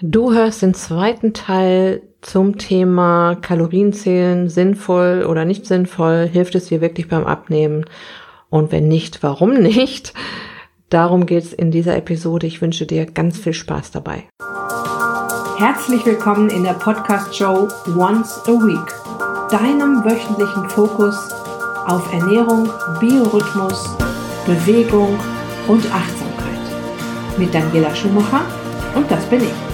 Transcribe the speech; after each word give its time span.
Du 0.00 0.32
hörst 0.32 0.62
den 0.62 0.74
zweiten 0.74 1.32
Teil 1.32 2.02
zum 2.20 2.56
Thema 2.56 3.34
Kalorienzählen, 3.34 4.48
sinnvoll 4.48 5.26
oder 5.28 5.44
nicht 5.44 5.66
sinnvoll, 5.66 6.28
hilft 6.32 6.54
es 6.54 6.66
dir 6.66 6.80
wirklich 6.80 7.08
beim 7.08 7.26
Abnehmen 7.26 7.84
und 8.48 8.70
wenn 8.70 8.86
nicht, 8.86 9.24
warum 9.24 9.54
nicht? 9.60 10.14
Darum 10.88 11.26
geht 11.26 11.42
es 11.42 11.52
in 11.52 11.72
dieser 11.72 11.96
Episode. 11.96 12.46
Ich 12.46 12.62
wünsche 12.62 12.86
dir 12.86 13.06
ganz 13.06 13.38
viel 13.38 13.52
Spaß 13.52 13.90
dabei. 13.90 14.28
Herzlich 15.58 16.06
willkommen 16.06 16.48
in 16.48 16.62
der 16.62 16.74
Podcast-Show 16.74 17.66
Once 17.98 18.40
a 18.46 18.52
Week, 18.52 19.50
deinem 19.50 20.04
wöchentlichen 20.04 20.68
Fokus 20.70 21.16
auf 21.86 22.12
Ernährung, 22.12 22.70
Biorhythmus, 23.00 23.96
Bewegung 24.46 25.18
und 25.66 25.84
Achtsamkeit. 25.92 27.36
Mit 27.36 27.52
Daniela 27.52 27.92
Schumacher 27.96 28.42
und 28.94 29.10
das 29.10 29.26
bin 29.26 29.40
ich. 29.40 29.67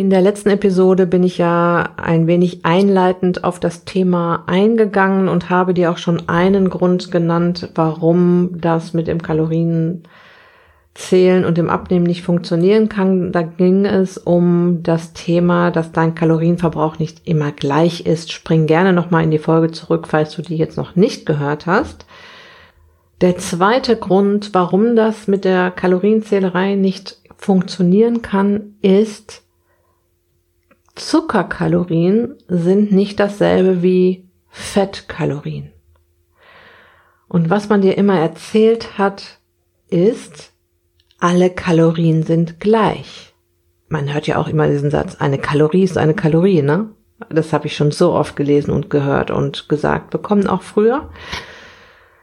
In 0.00 0.08
der 0.08 0.22
letzten 0.22 0.48
Episode 0.48 1.06
bin 1.06 1.22
ich 1.22 1.36
ja 1.36 1.90
ein 1.96 2.26
wenig 2.26 2.64
einleitend 2.64 3.44
auf 3.44 3.60
das 3.60 3.84
Thema 3.84 4.44
eingegangen 4.46 5.28
und 5.28 5.50
habe 5.50 5.74
dir 5.74 5.90
auch 5.90 5.98
schon 5.98 6.26
einen 6.26 6.70
Grund 6.70 7.12
genannt, 7.12 7.70
warum 7.74 8.58
das 8.60 8.94
mit 8.94 9.08
dem 9.08 9.22
Kalorienzählen 10.94 11.44
und 11.44 11.56
dem 11.56 11.70
Abnehmen 11.70 12.06
nicht 12.06 12.22
funktionieren 12.22 12.88
kann. 12.88 13.32
Da 13.32 13.42
ging 13.42 13.86
es 13.86 14.18
um 14.18 14.82
das 14.82 15.12
Thema, 15.12 15.70
dass 15.70 15.92
dein 15.92 16.14
Kalorienverbrauch 16.14 16.98
nicht 16.98 17.26
immer 17.26 17.52
gleich 17.52 18.06
ist. 18.06 18.32
Spring 18.32 18.66
gerne 18.66 18.92
nochmal 18.92 19.24
in 19.24 19.30
die 19.30 19.38
Folge 19.38 19.70
zurück, 19.70 20.06
falls 20.08 20.34
du 20.34 20.42
die 20.42 20.56
jetzt 20.56 20.76
noch 20.76 20.96
nicht 20.96 21.26
gehört 21.26 21.66
hast. 21.66 22.06
Der 23.20 23.36
zweite 23.36 23.96
Grund, 23.96 24.54
warum 24.54 24.96
das 24.96 25.26
mit 25.28 25.44
der 25.44 25.70
Kalorienzählerei 25.70 26.74
nicht 26.74 27.18
funktionieren 27.36 28.22
kann, 28.22 28.74
ist, 28.82 29.42
Zuckerkalorien 30.94 32.34
sind 32.48 32.92
nicht 32.92 33.20
dasselbe 33.20 33.82
wie 33.82 34.28
Fettkalorien. 34.48 35.72
Und 37.28 37.48
was 37.48 37.68
man 37.68 37.80
dir 37.80 37.96
immer 37.96 38.18
erzählt 38.18 38.98
hat, 38.98 39.38
ist, 39.88 40.52
alle 41.20 41.50
Kalorien 41.50 42.22
sind 42.22 42.60
gleich. 42.60 43.34
Man 43.88 44.12
hört 44.12 44.26
ja 44.26 44.38
auch 44.38 44.48
immer 44.48 44.68
diesen 44.68 44.90
Satz, 44.90 45.16
eine 45.16 45.38
Kalorie 45.38 45.84
ist 45.84 45.98
eine 45.98 46.14
Kalorie, 46.14 46.62
ne? 46.62 46.90
Das 47.28 47.52
habe 47.52 47.66
ich 47.66 47.76
schon 47.76 47.90
so 47.90 48.14
oft 48.14 48.34
gelesen 48.34 48.70
und 48.72 48.88
gehört 48.88 49.30
und 49.30 49.68
gesagt 49.68 50.10
bekommen, 50.10 50.46
auch 50.46 50.62
früher. 50.62 51.10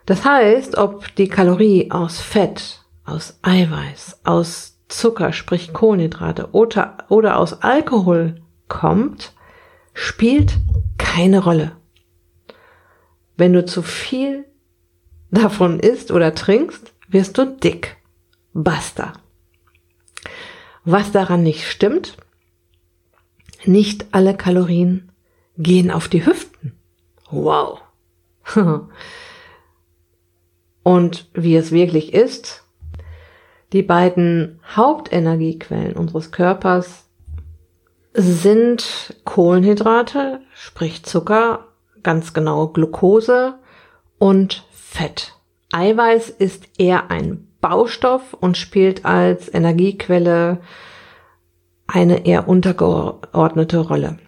Das 0.08 0.26
heißt, 0.26 0.78
ob 0.78 1.14
die 1.16 1.28
Kalorie 1.28 1.92
aus 1.92 2.20
Fett, 2.20 2.84
aus 3.06 3.38
Eiweiß, 3.44 4.22
aus 4.24 4.80
Zucker, 4.88 5.34
sprich 5.34 5.74
Kohlenhydrate 5.74 6.50
oder, 6.54 6.98
oder 7.10 7.38
aus 7.38 7.62
Alkohol 7.62 8.42
kommt, 8.68 9.34
spielt 9.94 10.58
keine 10.98 11.44
Rolle. 11.44 11.74
Wenn 13.36 13.54
du 13.54 13.66
zu 13.66 13.82
viel 13.84 14.46
davon 15.30 15.80
isst 15.80 16.12
oder 16.12 16.34
trinkst, 16.34 16.94
wirst 17.10 17.38
du 17.38 17.46
dick. 17.46 17.98
Basta. 18.60 19.14
Was 20.84 21.12
daran 21.12 21.44
nicht 21.44 21.68
stimmt, 21.68 22.18
nicht 23.66 24.08
alle 24.14 24.36
Kalorien 24.36 25.12
gehen 25.60 25.92
auf 25.92 26.08
die 26.08 26.26
Hüften. 26.26 26.72
Wow. 27.30 27.82
Und 30.84 31.30
wie 31.36 31.56
es 31.56 31.72
wirklich 31.72 32.16
ist, 32.16 32.64
die 33.74 33.84
beiden 33.84 34.60
Hauptenergiequellen 34.76 35.96
unseres 35.96 36.32
Körpers 36.32 37.06
sind 38.14 39.16
Kohlenhydrate, 39.24 40.42
sprich 40.56 41.04
Zucker, 41.04 41.68
ganz 42.02 42.34
genau 42.34 42.70
Glucose 42.70 43.60
und 44.18 44.66
Fett. 44.72 45.36
Eiweiß 45.72 46.30
ist 46.30 46.68
eher 46.80 47.12
ein 47.12 47.47
Baustoff 47.62 48.34
und 48.34 48.58
spielt 48.58 49.06
als 49.06 49.54
Energiequelle 49.54 50.60
eine 51.88 52.26
eher 52.26 52.48
untergeordnete 52.48 53.80
Rolle. 53.80 54.20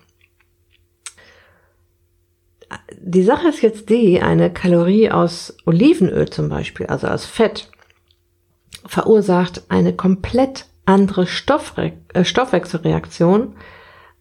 Die 3.02 3.24
Sache 3.24 3.50
ist 3.50 3.62
jetzt 3.62 3.90
die, 3.90 4.22
eine 4.22 4.52
Kalorie 4.52 5.10
aus 5.12 5.58
Olivenöl 5.66 6.30
zum 6.30 6.50
Beispiel, 6.50 6.86
also 6.88 7.08
aus 7.08 7.26
Fett, 7.26 7.70
verursacht 8.86 9.64
eine 9.70 9.94
komplett 9.94 10.66
andere 10.86 11.28
Stoffre 11.28 11.94
äh, 12.14 12.24
Stoffwechselreaktion 12.24 13.56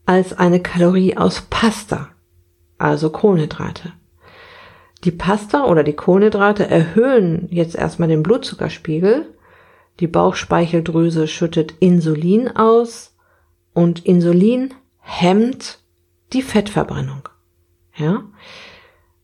als 0.07 0.33
eine 0.33 0.61
Kalorie 0.61 1.17
aus 1.17 1.43
Pasta, 1.51 2.09
also 2.79 3.11
Kohlenhydrate. 3.11 3.93
Die 5.05 5.13
Pasta 5.13 5.65
oder 5.65 5.85
die 5.85 5.93
Kohlenhydrate 5.93 6.69
erhöhen 6.69 7.47
jetzt 7.51 7.77
erstmal 7.77 8.09
den 8.09 8.23
Blutzuckerspiegel, 8.23 9.27
die 10.01 10.07
Bauchspeicheldrüse 10.07 11.27
schüttet 11.27 11.75
Insulin 11.81 12.49
aus 12.49 13.17
und 13.75 14.05
Insulin 14.05 14.75
hemmt 15.01 15.79
die 16.33 16.43
Fettverbrennung. 16.43 17.29
Ja? 17.97 18.25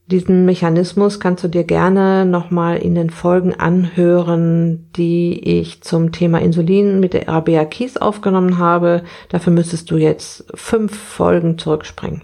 Diesen 0.06 0.44
Mechanismus 0.44 1.18
kannst 1.18 1.44
du 1.44 1.48
dir 1.48 1.64
gerne 1.64 2.26
nochmal 2.26 2.76
in 2.76 2.94
den 2.94 3.08
Folgen 3.08 3.54
anhören, 3.54 4.90
die 4.96 5.60
ich 5.60 5.82
zum 5.82 6.12
Thema 6.12 6.40
Insulin 6.40 7.00
mit 7.00 7.14
der 7.14 7.26
Rabea 7.26 7.64
Kies 7.64 7.96
aufgenommen 7.96 8.58
habe. 8.58 9.02
Dafür 9.30 9.52
müsstest 9.52 9.90
du 9.90 9.96
jetzt 9.96 10.44
fünf 10.54 10.96
Folgen 10.96 11.56
zurückspringen. 11.56 12.22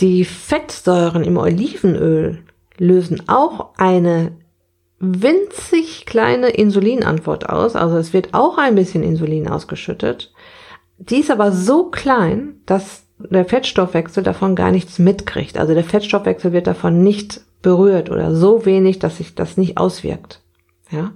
Die 0.00 0.24
Fettsäuren 0.24 1.24
im 1.24 1.36
Olivenöl 1.36 2.38
lösen 2.78 3.28
auch 3.28 3.74
eine 3.76 4.32
winzig 4.98 6.06
kleine 6.06 6.48
Insulinantwort 6.48 7.48
aus. 7.48 7.76
Also 7.76 7.98
es 7.98 8.12
wird 8.12 8.32
auch 8.32 8.56
ein 8.56 8.74
bisschen 8.74 9.02
Insulin 9.02 9.48
ausgeschüttet. 9.48 10.32
Die 10.98 11.18
ist 11.20 11.30
aber 11.30 11.52
so 11.52 11.90
klein, 11.90 12.60
dass 12.66 13.04
der 13.18 13.44
Fettstoffwechsel 13.44 14.22
davon 14.22 14.56
gar 14.56 14.70
nichts 14.70 14.98
mitkriegt. 14.98 15.58
Also 15.58 15.74
der 15.74 15.84
Fettstoffwechsel 15.84 16.52
wird 16.52 16.66
davon 16.66 17.02
nicht 17.02 17.42
berührt 17.60 18.10
oder 18.10 18.34
so 18.34 18.64
wenig, 18.64 18.98
dass 18.98 19.18
sich 19.18 19.34
das 19.34 19.58
nicht 19.58 19.76
auswirkt. 19.76 20.42
Ja. 20.90 21.12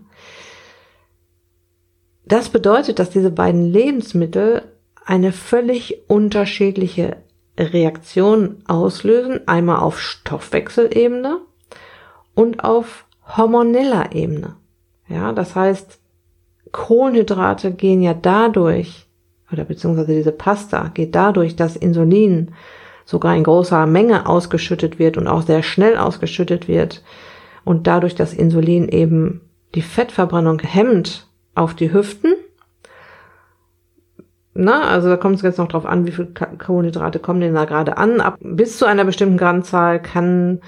Das 2.27 2.51
bedeutet, 2.51 2.99
dass 2.99 3.11
diese 3.11 3.31
beiden 3.31 3.65
Lebensmittel 3.65 4.63
eine 5.05 5.33
völlig 5.33 6.03
unterschiedliche 6.09 7.17
Reaktion 7.59 8.63
auslösen, 8.67 9.47
einmal 9.47 9.79
auf 9.79 10.01
Stoffwechselebene 10.01 11.41
und 12.35 12.65
auf 12.65 13.07
hormoneller 13.37 14.13
Ebene. 14.13 14.57
Ja, 15.09 15.33
das 15.33 15.55
heißt, 15.55 16.01
Kohlenhydrate 16.73 17.73
gehen 17.73 18.03
ja 18.03 18.15
dadurch 18.15 19.07
oder 19.53 19.65
beziehungsweise 19.65 20.15
diese 20.15 20.33
Pasta 20.33 20.91
geht 20.93 21.15
dadurch, 21.15 21.57
dass 21.57 21.77
Insulin 21.77 22.53
sogar 23.05 23.37
in 23.37 23.45
großer 23.45 23.87
Menge 23.87 24.27
ausgeschüttet 24.27 24.99
wird 24.99 25.17
und 25.17 25.29
auch 25.29 25.43
sehr 25.43 25.63
schnell 25.63 25.97
ausgeschüttet 25.97 26.69
wird 26.69 27.03
und 27.65 27.87
dadurch, 27.87 28.15
dass 28.15 28.33
Insulin 28.35 28.89
eben 28.89 29.43
die 29.75 29.83
Fettverbrennung 29.83 30.61
hemmt 30.61 31.29
auf 31.55 31.75
die 31.75 31.93
Hüften. 31.93 32.35
Na, 34.55 34.89
also 34.89 35.09
da 35.09 35.17
kommt 35.17 35.37
es 35.37 35.43
jetzt 35.43 35.59
noch 35.59 35.69
drauf 35.69 35.85
an, 35.85 36.07
wie 36.07 36.13
viel 36.13 36.33
Kohlenhydrate 36.65 37.19
kommen 37.19 37.41
denn 37.41 37.55
da 37.55 37.65
gerade 37.65 37.97
an. 37.97 38.21
Ab 38.21 38.39
bis 38.41 38.79
zu 38.79 38.87
einer 38.87 39.05
bestimmten 39.05 39.37
Grammzahl 39.37 40.01
kann 40.01 40.61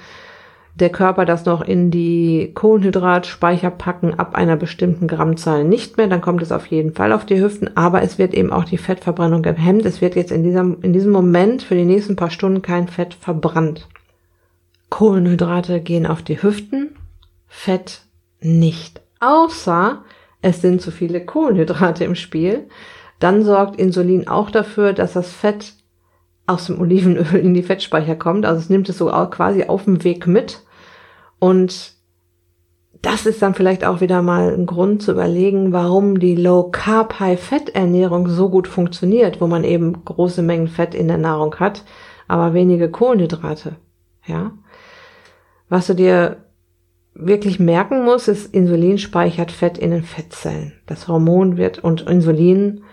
der 0.79 0.89
Körper 0.89 1.25
das 1.25 1.45
noch 1.45 1.61
in 1.61 1.89
die 1.89 2.51
Kohlenhydratspeicher 2.53 3.71
packen 3.71 4.13
ab 4.13 4.35
einer 4.35 4.55
bestimmten 4.57 5.07
Grammzahl 5.07 5.63
nicht 5.63 5.97
mehr, 5.97 6.07
dann 6.07 6.21
kommt 6.21 6.41
es 6.43 6.51
auf 6.51 6.67
jeden 6.67 6.93
Fall 6.93 7.13
auf 7.13 7.25
die 7.25 7.41
Hüften, 7.41 7.75
aber 7.75 8.03
es 8.03 8.19
wird 8.19 8.33
eben 8.33 8.51
auch 8.51 8.63
die 8.63 8.77
Fettverbrennung 8.77 9.41
gehemmt. 9.41 9.85
Es 9.85 10.01
wird 10.01 10.15
jetzt 10.15 10.31
in 10.31 10.43
diesem, 10.43 10.81
in 10.81 10.93
diesem 10.93 11.11
Moment 11.11 11.63
für 11.63 11.75
die 11.75 11.85
nächsten 11.85 12.15
paar 12.15 12.29
Stunden 12.29 12.61
kein 12.61 12.87
Fett 12.87 13.15
verbrannt. 13.15 13.87
Kohlenhydrate 14.89 15.81
gehen 15.81 16.05
auf 16.05 16.21
die 16.21 16.41
Hüften, 16.41 16.95
Fett 17.47 18.01
nicht. 18.39 19.01
Außer 19.19 20.03
es 20.41 20.61
sind 20.61 20.81
zu 20.81 20.91
viele 20.91 21.25
Kohlenhydrate 21.25 22.03
im 22.03 22.15
Spiel. 22.15 22.67
Dann 23.19 23.43
sorgt 23.43 23.79
Insulin 23.79 24.27
auch 24.27 24.51
dafür, 24.51 24.93
dass 24.93 25.13
das 25.13 25.31
Fett 25.31 25.73
aus 26.45 26.67
dem 26.67 26.79
Olivenöl 26.79 27.35
in 27.35 27.53
die 27.53 27.63
Fettspeicher 27.63 28.15
kommt. 28.15 28.45
Also 28.45 28.59
es 28.59 28.69
nimmt 28.69 28.89
es 28.89 28.97
so 28.97 29.07
quasi 29.07 29.65
auf 29.65 29.83
dem 29.83 30.03
Weg 30.03 30.27
mit 30.27 30.63
und 31.39 31.97
das 33.01 33.25
ist 33.25 33.41
dann 33.41 33.53
vielleicht 33.53 33.85
auch 33.85 34.01
wieder 34.01 34.21
mal 34.21 34.53
ein 34.53 34.65
Grund 34.65 35.03
zu 35.03 35.11
überlegen, 35.11 35.71
warum 35.71 36.19
die 36.19 36.35
Low 36.35 36.69
Carb 36.71 37.19
High 37.19 37.39
Fett 37.39 37.69
Ernährung 37.75 38.27
so 38.27 38.49
gut 38.49 38.67
funktioniert, 38.67 39.39
wo 39.39 39.47
man 39.47 39.63
eben 39.63 40.03
große 40.03 40.41
Mengen 40.41 40.67
Fett 40.67 40.95
in 40.95 41.07
der 41.07 41.17
Nahrung 41.17 41.55
hat, 41.55 41.83
aber 42.27 42.53
wenige 42.53 42.89
Kohlenhydrate. 42.89 43.75
Ja. 44.25 44.51
Was 45.69 45.87
du 45.87 45.93
dir 45.93 46.37
wirklich 47.13 47.59
merken 47.59 48.03
musst, 48.03 48.27
ist, 48.27 48.53
Insulin 48.53 48.97
speichert 48.97 49.51
Fett 49.51 49.77
in 49.77 49.91
den 49.91 50.03
Fettzellen. 50.03 50.73
Das 50.85 51.07
Hormon 51.07 51.57
wird, 51.57 51.79
und 51.79 52.01
Insulin 52.09 52.83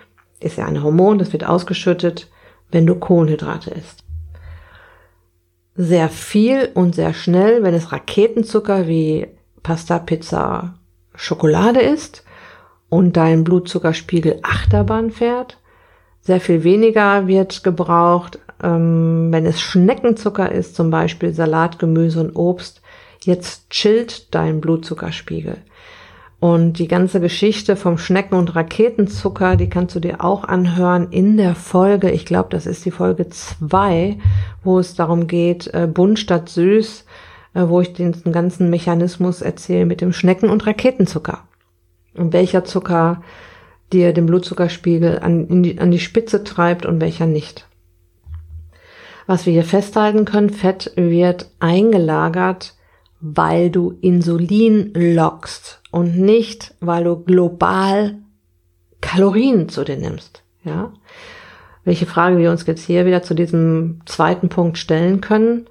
ist 0.44 0.58
ja 0.58 0.66
ein 0.66 0.82
Hormon, 0.82 1.18
das 1.18 1.32
wird 1.32 1.44
ausgeschüttet, 1.44 2.28
wenn 2.70 2.86
du 2.86 2.94
Kohlenhydrate 2.94 3.70
isst. 3.70 4.04
Sehr 5.74 6.08
viel 6.08 6.70
und 6.74 6.94
sehr 6.94 7.14
schnell, 7.14 7.62
wenn 7.62 7.74
es 7.74 7.90
Raketenzucker 7.90 8.86
wie 8.86 9.26
Pasta, 9.62 9.98
Pizza, 9.98 10.74
Schokolade 11.14 11.80
ist 11.80 12.24
und 12.88 13.16
dein 13.16 13.42
Blutzuckerspiegel 13.42 14.38
Achterbahn 14.42 15.10
fährt. 15.10 15.58
Sehr 16.20 16.40
viel 16.40 16.62
weniger 16.64 17.26
wird 17.26 17.64
gebraucht, 17.64 18.38
ähm, 18.62 19.28
wenn 19.30 19.46
es 19.46 19.60
Schneckenzucker 19.60 20.50
ist, 20.50 20.76
zum 20.76 20.90
Beispiel 20.90 21.32
Salat, 21.32 21.78
Gemüse 21.78 22.20
und 22.20 22.36
Obst. 22.36 22.82
Jetzt 23.22 23.70
chillt 23.70 24.34
dein 24.34 24.60
Blutzuckerspiegel. 24.60 25.58
Und 26.44 26.78
die 26.78 26.88
ganze 26.88 27.20
Geschichte 27.20 27.74
vom 27.74 27.96
Schnecken- 27.96 28.34
und 28.34 28.54
Raketenzucker, 28.54 29.56
die 29.56 29.70
kannst 29.70 29.94
du 29.94 30.00
dir 30.00 30.22
auch 30.22 30.44
anhören 30.44 31.08
in 31.10 31.38
der 31.38 31.54
Folge, 31.54 32.10
ich 32.10 32.26
glaube, 32.26 32.50
das 32.50 32.66
ist 32.66 32.84
die 32.84 32.90
Folge 32.90 33.30
zwei, 33.30 34.18
wo 34.62 34.78
es 34.78 34.94
darum 34.94 35.26
geht, 35.26 35.72
äh, 35.72 35.86
bunt 35.86 36.18
statt 36.18 36.50
süß, 36.50 37.06
äh, 37.54 37.62
wo 37.66 37.80
ich 37.80 37.94
den 37.94 38.12
ganzen 38.30 38.68
Mechanismus 38.68 39.40
erzähle 39.40 39.86
mit 39.86 40.02
dem 40.02 40.12
Schnecken- 40.12 40.50
und 40.50 40.66
Raketenzucker. 40.66 41.48
Und 42.12 42.34
welcher 42.34 42.62
Zucker 42.62 43.22
dir 43.90 44.12
den 44.12 44.26
Blutzuckerspiegel 44.26 45.20
an, 45.20 45.62
die, 45.62 45.80
an 45.80 45.90
die 45.90 45.98
Spitze 45.98 46.44
treibt 46.44 46.84
und 46.84 47.00
welcher 47.00 47.24
nicht. 47.24 47.66
Was 49.26 49.46
wir 49.46 49.54
hier 49.54 49.64
festhalten 49.64 50.26
können, 50.26 50.50
Fett 50.50 50.92
wird 50.94 51.50
eingelagert, 51.58 52.74
weil 53.22 53.70
du 53.70 53.96
Insulin 54.02 54.92
lockst 54.92 55.80
und 55.94 56.18
nicht, 56.18 56.74
weil 56.80 57.04
du 57.04 57.14
global 57.14 58.16
Kalorien 59.00 59.68
zu 59.68 59.84
dir 59.84 59.96
nimmst. 59.96 60.42
Ja? 60.64 60.92
Welche 61.84 62.04
Frage 62.04 62.36
wir 62.38 62.50
uns 62.50 62.66
jetzt 62.66 62.84
hier 62.84 63.06
wieder 63.06 63.22
zu 63.22 63.32
diesem 63.32 64.00
zweiten 64.04 64.48
Punkt 64.48 64.76
stellen 64.76 65.20
können. 65.20 65.66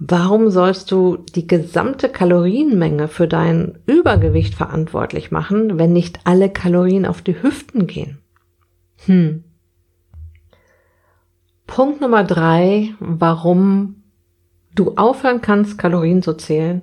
Warum 0.00 0.50
sollst 0.50 0.90
du 0.90 1.18
die 1.18 1.46
gesamte 1.46 2.08
Kalorienmenge 2.08 3.06
für 3.06 3.28
dein 3.28 3.78
Übergewicht 3.86 4.54
verantwortlich 4.54 5.30
machen, 5.30 5.78
wenn 5.78 5.92
nicht 5.92 6.18
alle 6.24 6.50
Kalorien 6.50 7.06
auf 7.06 7.22
die 7.22 7.40
Hüften 7.40 7.86
gehen? 7.86 8.18
Hm. 9.06 9.44
Punkt 11.68 12.00
Nummer 12.00 12.24
drei, 12.24 12.92
warum 12.98 14.02
du 14.74 14.96
aufhören 14.96 15.42
kannst, 15.42 15.78
Kalorien 15.78 16.22
zu 16.22 16.32
zählen, 16.32 16.82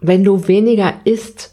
wenn 0.00 0.24
du 0.24 0.48
weniger 0.48 0.94
isst, 1.04 1.52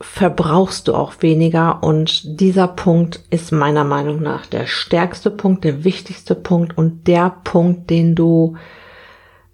verbrauchst 0.00 0.88
du 0.88 0.94
auch 0.94 1.14
weniger 1.20 1.82
und 1.82 2.40
dieser 2.40 2.68
Punkt 2.68 3.22
ist 3.30 3.52
meiner 3.52 3.84
Meinung 3.84 4.22
nach 4.22 4.46
der 4.46 4.66
stärkste 4.66 5.30
Punkt, 5.30 5.64
der 5.64 5.84
wichtigste 5.84 6.34
Punkt 6.34 6.76
und 6.78 7.06
der 7.06 7.30
Punkt, 7.44 7.90
den 7.90 8.14
du 8.14 8.56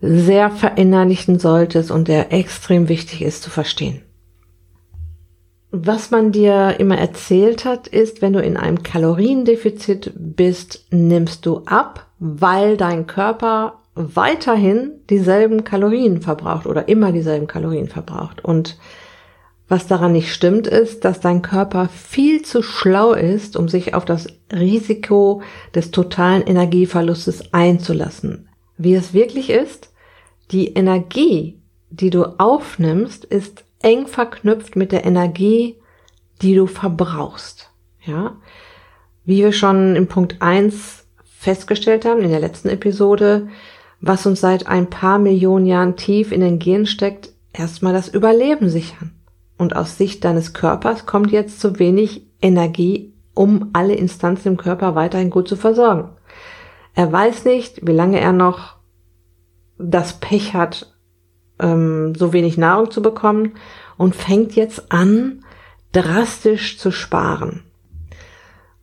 sehr 0.01 0.51
verinnerlichen 0.51 1.39
solltest 1.39 1.91
und 1.91 2.07
der 2.07 2.33
extrem 2.33 2.89
wichtig 2.89 3.23
ist 3.23 3.43
zu 3.43 3.51
verstehen. 3.51 4.03
Was 5.73 6.11
man 6.11 6.31
dir 6.31 6.77
immer 6.79 6.97
erzählt 6.97 7.65
hat, 7.65 7.89
ist, 7.89 8.23
wenn 8.23 8.33
du 8.33 8.41
in 8.41 8.57
einem 8.57 8.83
Kaloriendefizit 8.83 10.13
bist, 10.15 10.87
nimmst 10.91 11.45
du 11.45 11.63
ab, 11.67 12.07
weil 12.19 12.77
dein 12.77 13.07
Körper 13.07 13.83
weiterhin 13.97 15.01
dieselben 15.09 15.65
Kalorien 15.65 16.21
verbraucht 16.21 16.67
oder 16.67 16.89
immer 16.89 17.13
dieselben 17.13 17.47
Kalorien 17.47 17.89
verbraucht. 17.89 18.45
Und 18.45 18.79
was 19.69 19.89
daran 19.89 20.13
nicht 20.13 20.33
stimmt, 20.33 20.69
ist, 20.69 21.05
dass 21.05 21.19
dein 21.19 21.43
Körper 21.43 21.89
viel 21.89 22.43
zu 22.43 22.63
schlau 22.63 23.15
ist, 23.15 23.57
um 23.57 23.69
sich 23.69 23.95
auf 23.95 24.05
das 24.05 24.29
Risiko 24.53 25.43
des 25.75 25.91
totalen 25.91 26.43
Energieverlustes 26.43 27.53
einzulassen. 27.53 28.49
Wie 28.77 28.95
es 28.95 29.13
wirklich 29.13 29.51
ist, 29.51 29.93
die 30.53 30.75
Energie, 30.75 31.61
die 31.91 32.11
du 32.11 32.39
aufnimmst, 32.39 33.25
ist 33.25 33.65
eng 33.83 34.07
verknüpft 34.07 34.77
mit 34.77 34.93
der 34.93 35.05
Energie, 35.05 35.77
die 36.43 36.55
du 36.55 36.67
verbrauchst. 36.67 37.71
Ja? 38.05 38.37
Wie 39.25 39.39
wir 39.39 39.53
schon 39.53 39.97
im 39.97 40.07
Punkt 40.07 40.37
eins 40.41 41.07
festgestellt 41.25 42.05
haben 42.05 42.21
in 42.21 42.31
der 42.31 42.41
letzten 42.41 42.69
Episode, 42.69 43.49
was 44.07 44.27
uns 44.27 44.41
seit 44.41 44.67
ein 44.67 44.91
paar 44.91 45.19
Millionen 45.19 45.67
Jahren 45.67 45.97
tief 45.97 46.33
in 46.33 46.41
den 46.41 46.59
Genen 46.59 46.87
steckt, 46.87 47.31
erstmal 47.53 47.93
das 47.93 48.09
Überleben 48.09 48.69
sichern. 48.69 49.13
Und 49.59 49.75
aus 49.75 49.97
Sicht 49.97 50.25
deines 50.25 50.53
Körpers 50.53 51.07
kommt 51.07 51.33
jetzt 51.33 51.61
zu 51.61 51.79
wenig 51.79 52.27
Energie, 52.43 53.15
um 53.35 53.71
alle 53.73 53.95
Instanzen 53.95 54.49
im 54.49 54.57
Körper 54.57 54.95
weiterhin 54.95 55.31
gut 55.31 55.49
zu 55.49 55.57
versorgen. 55.57 56.11
Er 56.95 57.11
weiß 57.11 57.45
nicht, 57.45 57.87
wie 57.87 57.93
lange 57.93 58.21
er 58.21 58.33
noch 58.33 58.77
das 59.79 60.15
Pech 60.15 60.55
hat, 60.55 60.95
ähm, 61.59 62.15
so 62.15 62.33
wenig 62.33 62.59
Nahrung 62.59 62.91
zu 62.91 63.03
bekommen 63.03 63.53
und 63.97 64.15
fängt 64.15 64.57
jetzt 64.57 64.91
an, 64.93 65.45
drastisch 65.93 66.79
zu 66.79 66.91
sparen. 66.91 67.63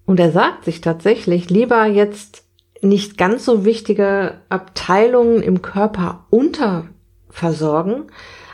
Und 0.05 0.19
er 0.19 0.31
sagt 0.31 0.65
sich 0.65 0.81
tatsächlich, 0.81 1.49
lieber 1.49 1.85
jetzt 1.85 2.42
nicht 2.83 3.17
ganz 3.17 3.45
so 3.45 3.65
wichtige 3.65 4.35
Abteilungen 4.49 5.41
im 5.41 5.61
Körper 5.61 6.25
unterversorgen, 6.29 8.05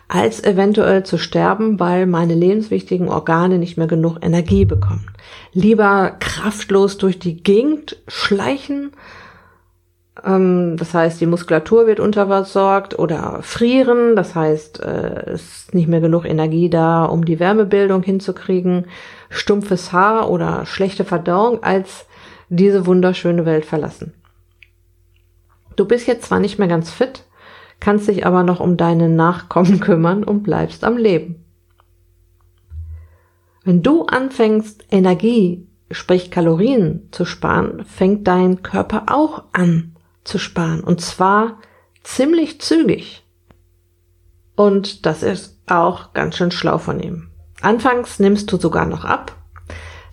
als 0.08 0.44
eventuell 0.44 1.04
zu 1.04 1.18
sterben, 1.18 1.80
weil 1.80 2.08
meine 2.08 2.34
lebenswichtigen 2.34 3.10
Organe 3.10 3.60
nicht 3.60 3.78
mehr 3.78 3.88
genug 3.88 4.18
Energie 4.22 4.66
bekommen. 4.66 5.12
Lieber 5.54 6.16
kraftlos 6.20 6.98
durch 6.98 7.20
die 7.20 7.44
Gegend 7.44 8.02
schleichen, 8.08 8.92
ähm, 10.26 10.76
das 10.78 10.94
heißt, 10.94 11.22
die 11.22 11.26
Muskulatur 11.26 11.88
wird 11.88 12.00
unterversorgt 12.00 12.98
oder 12.98 13.40
frieren, 13.42 14.16
das 14.16 14.36
heißt, 14.36 14.82
äh, 14.82 15.32
es 15.32 15.42
ist 15.42 15.74
nicht 15.74 15.88
mehr 15.88 16.02
genug 16.02 16.26
Energie 16.26 16.70
da, 16.70 17.06
um 17.06 17.26
die 17.26 17.40
Wärmebildung 17.40 18.04
hinzukriegen, 18.04 18.86
stumpfes 19.30 19.92
Haar 19.92 20.30
oder 20.30 20.66
schlechte 20.66 21.06
Verdauung, 21.06 21.64
als 21.64 22.06
diese 22.50 22.86
wunderschöne 22.86 23.46
Welt 23.46 23.66
verlassen. 23.66 24.14
Du 25.80 25.86
bist 25.86 26.08
jetzt 26.08 26.26
zwar 26.26 26.42
nicht 26.42 26.60
mehr 26.60 26.68
ganz 26.68 26.92
fit, 26.92 27.24
kannst 27.80 28.10
dich 28.10 28.26
aber 28.26 28.44
noch 28.44 28.60
um 28.60 28.76
deine 28.76 29.08
Nachkommen 29.08 29.80
kümmern 29.80 30.26
und 30.26 30.44
bleibst 30.44 30.84
am 30.84 30.98
Leben. 30.98 31.46
Wenn 33.64 33.82
du 33.82 34.04
anfängst, 34.04 34.84
Energie, 34.92 35.70
sprich 35.90 36.32
Kalorien 36.32 37.08
zu 37.12 37.24
sparen, 37.24 37.86
fängt 37.86 38.28
dein 38.28 38.62
Körper 38.62 39.06
auch 39.08 39.46
an 39.54 39.96
zu 40.26 40.38
sparen. 40.38 40.84
Und 40.84 41.00
zwar 41.00 41.60
ziemlich 42.04 42.60
zügig. 42.60 43.26
Und 44.58 45.06
das 45.06 45.24
ist 45.24 45.62
auch 45.66 46.12
ganz 46.12 46.36
schön 46.36 46.52
schlau 46.52 46.78
von 46.78 47.00
ihm. 47.00 47.30
Anfangs 47.62 48.20
nimmst 48.20 48.52
du 48.52 48.58
sogar 48.58 48.86
noch 48.86 49.06
ab, 49.06 49.34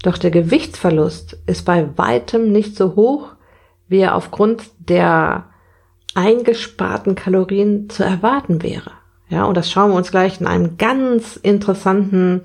doch 0.04 0.16
der 0.16 0.30
Gewichtsverlust 0.30 1.38
ist 1.46 1.64
bei 1.64 1.98
weitem 1.98 2.52
nicht 2.52 2.76
so 2.76 2.94
hoch, 2.94 3.30
wie 3.88 3.98
er 3.98 4.14
aufgrund 4.14 4.62
der 4.78 5.46
eingesparten 6.16 7.14
Kalorien 7.14 7.88
zu 7.90 8.02
erwarten 8.02 8.62
wäre. 8.62 8.90
Ja, 9.28 9.44
und 9.44 9.56
das 9.56 9.70
schauen 9.70 9.90
wir 9.90 9.96
uns 9.96 10.10
gleich 10.10 10.40
in 10.40 10.46
einem 10.46 10.78
ganz 10.78 11.36
interessanten 11.36 12.42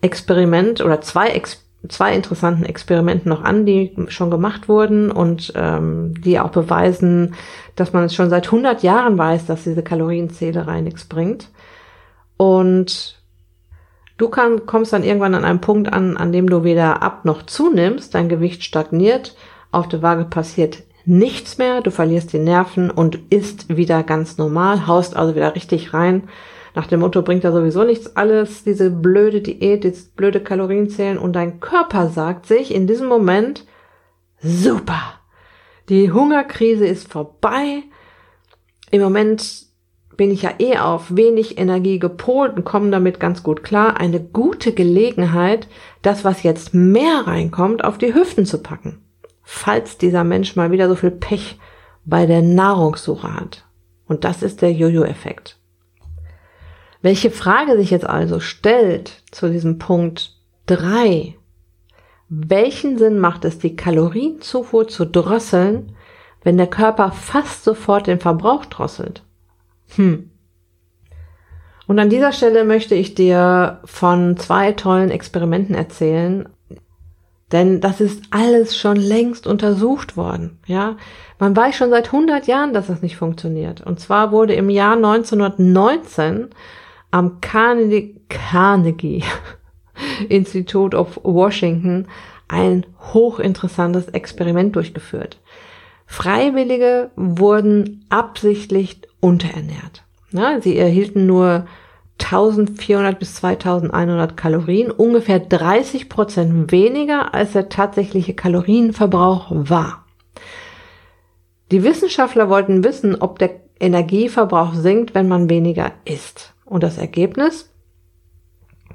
Experiment 0.00 0.80
oder 0.80 1.00
zwei, 1.00 1.28
Ex 1.28 1.64
zwei 1.88 2.14
interessanten 2.14 2.64
Experimenten 2.64 3.28
noch 3.28 3.42
an, 3.42 3.66
die 3.66 3.94
schon 4.08 4.30
gemacht 4.30 4.68
wurden 4.68 5.10
und 5.10 5.52
ähm, 5.56 6.14
die 6.22 6.38
auch 6.38 6.50
beweisen, 6.50 7.34
dass 7.74 7.92
man 7.92 8.04
es 8.04 8.14
schon 8.14 8.30
seit 8.30 8.46
100 8.46 8.82
Jahren 8.82 9.18
weiß, 9.18 9.46
dass 9.46 9.64
diese 9.64 9.82
Kalorienzählerei 9.82 10.80
nichts 10.80 11.04
bringt. 11.04 11.48
Und 12.36 13.20
du 14.16 14.28
kann, 14.28 14.64
kommst 14.66 14.92
dann 14.92 15.02
irgendwann 15.02 15.34
an 15.34 15.44
einem 15.44 15.60
Punkt 15.60 15.92
an, 15.92 16.16
an 16.16 16.32
dem 16.32 16.48
du 16.48 16.62
weder 16.62 17.02
ab 17.02 17.24
noch 17.24 17.42
zunimmst, 17.44 18.14
dein 18.14 18.28
Gewicht 18.28 18.62
stagniert, 18.62 19.36
auf 19.72 19.88
der 19.88 20.02
Waage 20.02 20.24
passiert 20.24 20.82
nichts 21.04 21.58
mehr, 21.58 21.80
du 21.80 21.90
verlierst 21.90 22.32
die 22.32 22.38
Nerven 22.38 22.90
und 22.90 23.18
isst 23.30 23.74
wieder 23.76 24.02
ganz 24.02 24.38
normal, 24.38 24.86
haust 24.86 25.16
also 25.16 25.34
wieder 25.34 25.54
richtig 25.54 25.94
rein. 25.94 26.28
Nach 26.74 26.86
dem 26.86 27.00
Motto 27.00 27.22
bringt 27.22 27.44
da 27.44 27.52
sowieso 27.52 27.84
nichts 27.84 28.16
alles, 28.16 28.64
diese 28.64 28.90
blöde 28.90 29.42
Diät, 29.42 29.84
dieses 29.84 30.08
blöde 30.08 30.40
Kalorienzählen 30.40 31.18
und 31.18 31.34
dein 31.34 31.60
Körper 31.60 32.08
sagt 32.08 32.46
sich 32.46 32.74
in 32.74 32.86
diesem 32.86 33.08
Moment, 33.08 33.66
super, 34.40 35.20
die 35.88 36.12
Hungerkrise 36.12 36.86
ist 36.86 37.12
vorbei. 37.12 37.82
Im 38.90 39.02
Moment 39.02 39.66
bin 40.16 40.30
ich 40.30 40.42
ja 40.42 40.52
eh 40.58 40.78
auf 40.78 41.16
wenig 41.16 41.58
Energie 41.58 41.98
gepolt 41.98 42.56
und 42.56 42.64
komme 42.64 42.90
damit 42.90 43.20
ganz 43.20 43.42
gut 43.42 43.62
klar, 43.62 43.98
eine 43.98 44.20
gute 44.20 44.72
Gelegenheit, 44.72 45.68
das, 46.02 46.24
was 46.24 46.42
jetzt 46.42 46.74
mehr 46.74 47.26
reinkommt, 47.26 47.84
auf 47.84 47.98
die 47.98 48.14
Hüften 48.14 48.46
zu 48.46 48.62
packen. 48.62 49.02
Falls 49.42 49.98
dieser 49.98 50.24
Mensch 50.24 50.56
mal 50.56 50.70
wieder 50.70 50.88
so 50.88 50.94
viel 50.94 51.10
Pech 51.10 51.58
bei 52.04 52.26
der 52.26 52.42
Nahrungssuche 52.42 53.34
hat. 53.34 53.64
Und 54.06 54.24
das 54.24 54.42
ist 54.42 54.62
der 54.62 54.72
Jojo-Effekt. 54.72 55.58
Welche 57.00 57.30
Frage 57.30 57.76
sich 57.76 57.90
jetzt 57.90 58.06
also 58.06 58.40
stellt 58.40 59.22
zu 59.30 59.50
diesem 59.50 59.78
Punkt 59.78 60.36
drei: 60.66 61.36
Welchen 62.28 62.98
Sinn 62.98 63.18
macht 63.18 63.44
es, 63.44 63.58
die 63.58 63.74
Kalorienzufuhr 63.74 64.86
zu 64.86 65.06
drosseln, 65.06 65.96
wenn 66.44 66.56
der 66.56 66.68
Körper 66.68 67.10
fast 67.10 67.64
sofort 67.64 68.06
den 68.06 68.20
Verbrauch 68.20 68.66
drosselt? 68.66 69.24
Hm. 69.96 70.30
Und 71.88 71.98
an 71.98 72.08
dieser 72.08 72.32
Stelle 72.32 72.64
möchte 72.64 72.94
ich 72.94 73.14
dir 73.14 73.80
von 73.84 74.36
zwei 74.36 74.72
tollen 74.72 75.10
Experimenten 75.10 75.74
erzählen, 75.74 76.48
denn 77.52 77.80
das 77.80 78.00
ist 78.00 78.22
alles 78.30 78.76
schon 78.76 78.96
längst 78.96 79.46
untersucht 79.46 80.16
worden, 80.16 80.58
ja. 80.66 80.96
Man 81.38 81.56
weiß 81.56 81.74
schon 81.74 81.90
seit 81.90 82.06
100 82.06 82.46
Jahren, 82.46 82.72
dass 82.72 82.86
das 82.86 83.02
nicht 83.02 83.16
funktioniert. 83.16 83.80
Und 83.80 83.98
zwar 84.00 84.30
wurde 84.30 84.54
im 84.54 84.70
Jahr 84.70 84.94
1919 84.94 86.50
am 87.10 87.40
Carnegie, 87.40 88.20
Carnegie 88.28 89.24
Institute 90.28 90.96
of 90.96 91.20
Washington 91.24 92.06
ein 92.48 92.86
hochinteressantes 93.12 94.08
Experiment 94.08 94.76
durchgeführt. 94.76 95.40
Freiwillige 96.06 97.10
wurden 97.16 98.04
absichtlich 98.08 99.00
unterernährt. 99.20 100.04
Ja, 100.30 100.60
sie 100.60 100.76
erhielten 100.76 101.26
nur 101.26 101.66
1400 102.18 103.18
bis 103.18 103.34
2100 103.36 104.36
Kalorien, 104.36 104.90
ungefähr 104.90 105.40
30 105.40 106.08
Prozent 106.08 106.72
weniger 106.72 107.34
als 107.34 107.52
der 107.52 107.68
tatsächliche 107.68 108.34
Kalorienverbrauch 108.34 109.46
war. 109.50 110.04
Die 111.70 111.84
Wissenschaftler 111.84 112.48
wollten 112.48 112.84
wissen, 112.84 113.16
ob 113.16 113.38
der 113.38 113.50
Energieverbrauch 113.80 114.74
sinkt, 114.74 115.14
wenn 115.14 115.28
man 115.28 115.50
weniger 115.50 115.92
isst. 116.04 116.54
Und 116.64 116.82
das 116.82 116.98
Ergebnis? 116.98 117.70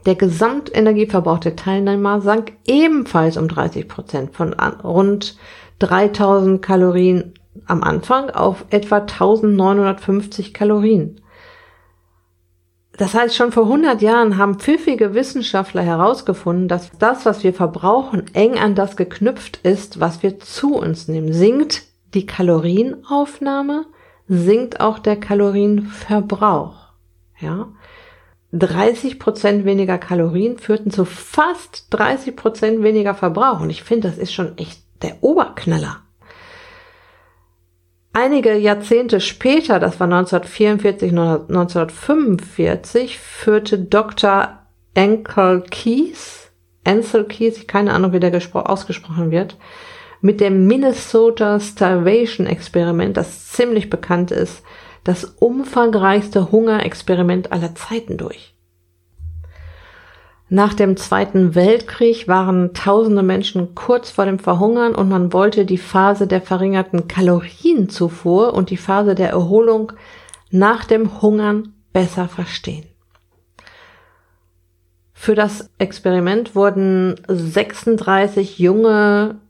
Der 0.06 0.16
Gesamtenergieverbrauch 0.16 1.40
der 1.40 1.56
Teilnehmer 1.56 2.22
sank 2.22 2.54
ebenfalls 2.66 3.36
um 3.36 3.48
30 3.48 3.88
Prozent 3.88 4.36
von 4.36 4.54
rund 4.54 5.38
3000 5.80 6.62
Kalorien 6.62 7.34
am 7.66 7.84
Anfang 7.84 8.30
auf 8.30 8.64
etwa 8.70 9.00
1950 9.00 10.54
Kalorien. 10.54 11.20
Das 12.98 13.14
heißt, 13.14 13.36
schon 13.36 13.52
vor 13.52 13.64
100 13.64 14.02
Jahren 14.02 14.38
haben 14.38 14.60
pfiffige 14.60 15.14
Wissenschaftler 15.14 15.84
herausgefunden, 15.84 16.68
dass 16.68 16.90
das, 16.98 17.26
was 17.26 17.44
wir 17.44 17.54
verbrauchen, 17.54 18.26
eng 18.34 18.58
an 18.58 18.74
das 18.74 18.98
geknüpft 18.98 19.58
ist, 19.62 20.00
was 20.00 20.24
wir 20.24 20.40
zu 20.40 20.76
uns 20.76 21.08
nehmen. 21.08 21.32
Sinkt 21.32 21.84
die 22.16 22.26
Kalorienaufnahme, 22.26 23.86
sinkt 24.28 24.80
auch 24.80 24.98
der 24.98 25.20
Kalorienverbrauch. 25.20 26.88
Ja? 27.40 27.68
30 28.54 29.20
Prozent 29.20 29.66
weniger 29.66 30.00
Kalorien 30.00 30.58
führten 30.58 30.90
zu 30.90 31.06
fast 31.06 31.88
30 31.92 32.36
Prozent 32.36 32.82
weniger 32.82 33.14
Verbrauch. 33.14 33.60
Und 33.60 33.70
ich 33.70 33.84
finde, 33.84 34.08
das 34.10 34.18
ist 34.18 34.34
schon 34.34 34.58
echt 34.58 34.82
der 35.04 35.22
Oberknaller. 35.22 35.98
Einige 38.20 38.58
Jahrzehnte 38.58 39.22
später, 39.22 39.80
das 39.80 40.00
war 40.00 40.06
1944, 40.06 41.12
1945, 41.12 43.20
führte 43.20 43.78
Dr. 43.78 44.58
Enkel 44.96 45.62
Keys, 45.70 46.50
Ansel 46.84 47.26
Keys, 47.26 47.68
keine 47.68 47.94
Ahnung, 47.94 48.14
wie 48.14 48.20
der 48.20 48.42
ausgesprochen 48.54 49.30
wird, 49.30 49.56
mit 50.20 50.42
dem 50.42 50.66
Minnesota 50.66 51.60
Starvation 51.60 52.48
Experiment, 52.48 53.18
das 53.18 53.50
ziemlich 53.50 53.92
bekannt 53.92 54.32
ist, 54.32 54.64
das 55.04 55.24
umfangreichste 55.24 56.52
Hungerexperiment 56.52 57.52
aller 57.52 57.76
Zeiten 57.76 58.18
durch. 58.18 58.57
Nach 60.50 60.74
dem 60.74 60.96
Zweiten 60.96 61.56
Weltkrieg 61.56 62.30
waren 62.30 62.74
tausende 62.74 63.22
Menschen 63.22 63.76
kurz 63.76 64.12
vor 64.12 64.26
dem 64.26 64.40
Verhungern 64.40 64.96
und 64.96 65.10
man 65.10 65.34
wollte 65.34 65.66
die 65.66 65.78
Phase 65.78 66.26
der 66.26 66.42
verringerten 66.42 67.10
Kalorienzufuhr 67.10 68.54
und 68.54 68.70
die 68.70 68.78
Phase 68.78 69.14
der 69.14 69.30
Erholung 69.30 69.92
nach 70.50 70.86
dem 70.86 71.22
Hungern 71.22 71.74
besser 71.92 72.30
verstehen. 72.30 72.86
Für 75.12 75.36
das 75.36 75.70
Experiment 75.80 76.56
wurden 76.56 77.16
36 77.28 78.60
junge, 78.60 79.42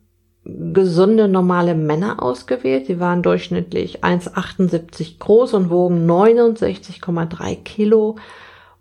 gesunde, 0.45 1.27
normale 1.27 1.75
Männer 1.75 2.23
ausgewählt. 2.23 2.87
Sie 2.87 2.99
waren 2.99 3.21
durchschnittlich 3.21 4.03
1,78 4.03 5.19
groß 5.19 5.53
und 5.53 5.69
wogen 5.69 6.09
69,3 6.09 7.63
Kilo 7.63 8.15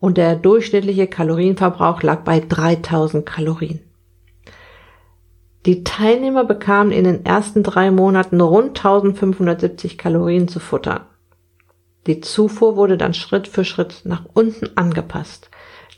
und 0.01 0.17
der 0.17 0.37
durchschnittliche 0.37 1.07
Kalorienverbrauch 1.07 2.03
lag 2.03 2.21
bei 2.25 2.41
3000 2.41 3.25
Kalorien. 3.25 3.81
Die 5.67 5.83
Teilnehmer 5.83 6.45
bekamen 6.45 6.93
in 6.93 7.05
den 7.05 7.25
ersten 7.25 7.63
drei 7.63 7.91
Monaten 7.91 8.41
rund 8.41 8.79
1570 8.79 9.99
Kalorien 9.99 10.47
zu 10.47 10.61
futtern. 10.61 11.01
Die 12.07 12.21
Zufuhr 12.21 12.77
wurde 12.77 12.97
dann 12.97 13.15
Schritt 13.15 13.49
für 13.49 13.65
Schritt 13.65 14.03
nach 14.05 14.25
unten 14.33 14.77
angepasst. 14.77 15.51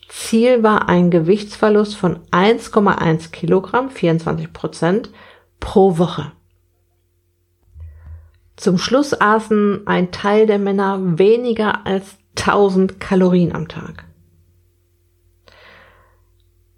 Ziel 0.08 0.62
war 0.62 0.88
ein 0.88 1.10
Gewichtsverlust 1.10 1.96
von 1.96 2.20
1,1 2.30 3.30
Kilogramm, 3.30 3.90
24 3.90 4.54
Prozent, 4.54 5.10
pro 5.60 5.98
Woche. 5.98 6.32
Zum 8.56 8.78
Schluss 8.78 9.20
aßen 9.20 9.86
ein 9.86 10.10
Teil 10.10 10.46
der 10.46 10.58
Männer 10.58 11.18
weniger 11.18 11.86
als 11.86 12.16
1000 12.38 13.00
Kalorien 13.00 13.54
am 13.54 13.68
Tag. 13.68 14.04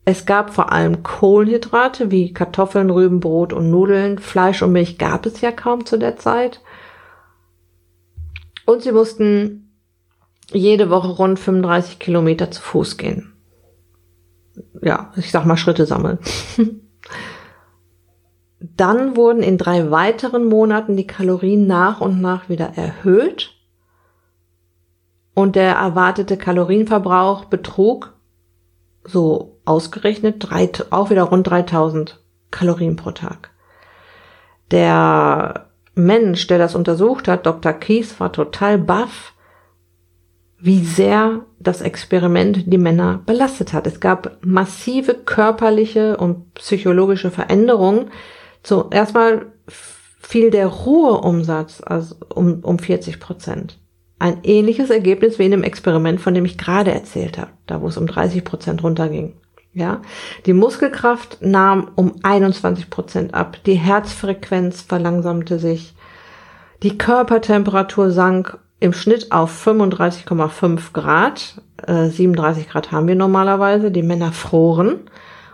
Es 0.05 0.27
gab 0.27 0.53
vor 0.53 0.73
allem 0.73 1.03
Kohlenhydrate 1.03 2.11
wie 2.11 2.33
Kartoffeln, 2.33 2.91
Rüben, 2.91 3.21
Brot 3.21 3.53
und 3.53 3.71
Nudeln. 3.71 4.19
Fleisch 4.19 4.63
und 4.63 4.73
Milch 4.73 4.99
gab 4.99 5.27
es 5.27 5.41
ja 5.41 5.53
kaum 5.53 5.87
zu 5.87 5.99
der 5.99 6.17
Zeit. 6.17 6.61
Und 8.67 8.83
sie 8.83 8.93
mussten 8.93 9.73
jede 10.53 10.91
Woche 10.91 11.09
rund 11.09 11.39
35 11.39 11.99
Kilometer 11.99 12.51
zu 12.51 12.61
Fuß 12.61 12.97
gehen. 12.97 13.35
Ja, 14.83 15.13
ich 15.17 15.31
sag 15.31 15.45
mal 15.47 15.57
Schritte 15.57 15.87
sammeln. 15.87 16.19
Dann 18.59 19.17
wurden 19.17 19.43
in 19.43 19.59
drei 19.59 19.91
weiteren 19.91 20.47
Monaten 20.47 20.97
die 20.97 21.07
Kalorien 21.07 21.67
nach 21.67 22.01
und 22.01 22.21
nach 22.21 22.49
wieder 22.49 22.73
erhöht 22.77 23.60
und 25.41 25.57
der 25.57 25.75
erwartete 25.75 26.37
Kalorienverbrauch 26.37 27.47
betrug 27.47 28.15
so 29.05 29.59
ausgerechnet 29.65 30.37
drei, 30.39 30.71
auch 30.91 31.11
wieder 31.11 31.23
rund 31.23 31.49
3000 31.49 32.21
Kalorien 32.51 32.97
pro 32.97 33.13
Tag. 33.13 33.51
Der 34.71 35.71
Mensch, 35.95 36.47
der 36.47 36.59
das 36.59 36.75
untersucht 36.75 37.27
hat, 37.27 37.47
Dr. 37.47 37.73
Kies, 37.73 38.21
war 38.21 38.33
total 38.33 38.79
baff, 38.79 39.33
wie 40.59 40.85
sehr 40.85 41.47
das 41.59 41.81
Experiment 41.81 42.65
die 42.67 42.79
Männer 42.79 43.23
belastet 43.25 43.73
hat. 43.73 43.87
Es 43.87 43.99
gab 43.99 44.37
massive 44.45 45.15
körperliche 45.15 46.19
und 46.19 46.53
psychologische 46.55 47.31
Veränderungen. 47.31 48.11
So, 48.63 48.91
erstmal 48.91 49.47
fiel 49.67 50.51
der 50.51 50.67
Ruheumsatz 50.67 51.83
also 51.85 52.17
um, 52.35 52.61
um 52.61 52.79
40 52.79 53.19
Prozent. 53.21 53.79
Ein 54.21 54.39
ähnliches 54.45 54.91
Ergebnis 54.91 55.39
wie 55.39 55.47
in 55.47 55.51
dem 55.51 55.65
Experiment, 55.65 56.21
von 56.21 56.35
dem 56.35 56.45
ich 56.45 56.59
gerade 56.59 56.93
erzählt 56.93 57.39
habe, 57.39 57.51
da 57.67 57.81
wo 57.81 57.89
es 57.89 57.97
um 57.97 58.07
30 58.07 58.45
Prozent 58.45 58.85
runterging. 58.85 59.33
Ja, 59.73 60.03
die 60.47 60.53
Muskelkraft 60.53 61.39
nahm 61.41 61.91
um 61.95 62.15
21 62.23 62.91
Prozent 62.91 63.35
ab, 63.35 63.57
die 63.67 63.75
Herzfrequenz 63.75 64.83
verlangsamte 64.83 65.59
sich, 65.59 65.95
die 66.83 66.99
Körpertemperatur 66.99 68.11
sank 68.11 68.59
im 68.79 68.93
Schnitt 68.93 69.33
auf 69.33 69.67
35,5 69.67 70.93
Grad, 70.93 71.63
äh, 71.87 72.09
37 72.09 72.69
Grad 72.69 72.93
haben 72.93 73.09
wir 73.09 73.15
normalerweise, 73.15 73.91
die 73.91 74.03
Männer 74.03 74.33
froren. 74.33 75.01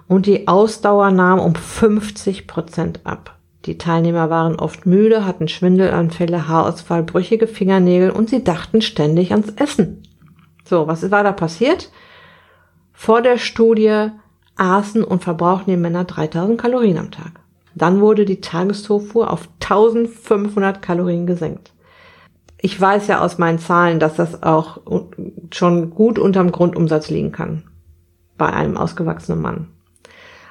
Und 0.09 0.27
die 0.27 0.47
Ausdauer 0.47 1.11
nahm 1.11 1.41
um 1.41 1.55
50 1.55 2.47
Prozent 2.47 3.01
ab. 3.05 3.36
Die 3.67 3.79
Teilnehmer 3.79 4.31
waren 4.31 4.57
oft 4.57 4.87
müde, 4.87 5.27
hatten 5.27 5.49
Schwindelanfälle, 5.49 6.47
Haarausfall, 6.47 7.03
brüchige 7.03 7.49
Fingernägel 7.49 8.11
und 8.11 8.31
sie 8.31 8.45
dachten 8.45 8.81
ständig 8.81 9.33
ans 9.33 9.53
Essen. 9.57 10.03
So, 10.65 10.87
was 10.87 11.11
war 11.11 11.25
da 11.25 11.33
passiert? 11.33 11.91
Vor 12.93 13.23
der 13.23 13.39
Studie 13.39 14.11
aßen 14.57 15.03
und 15.05 15.23
verbrauchten 15.23 15.73
die 15.73 15.77
Männer 15.77 16.05
3000 16.05 16.61
Kalorien 16.61 16.99
am 16.99 17.11
Tag. 17.11 17.41
Dann 17.75 18.01
wurde 18.01 18.25
die 18.25 18.41
Tageszufuhr 18.41 19.31
auf 19.31 19.49
1500 19.61 20.81
Kalorien 20.81 21.27
gesenkt. 21.27 21.73
ich 22.59 22.81
weiß 22.81 23.09
ja 23.09 23.21
aus 23.21 23.37
meinen 23.37 23.59
Zahlen, 23.59 24.01
dass 24.01 24.17
das 24.17 24.43
auch 24.43 24.81
schon 25.53 25.91
gut 25.91 26.19
unterm 26.19 26.53
Grundumsatz 26.53 27.11
liegen 27.11 27.33
kann 27.33 27.65
bei 28.39 28.47
einem 28.47 28.77
ausgewachsenen 28.77 29.43
Mann. 29.43 29.69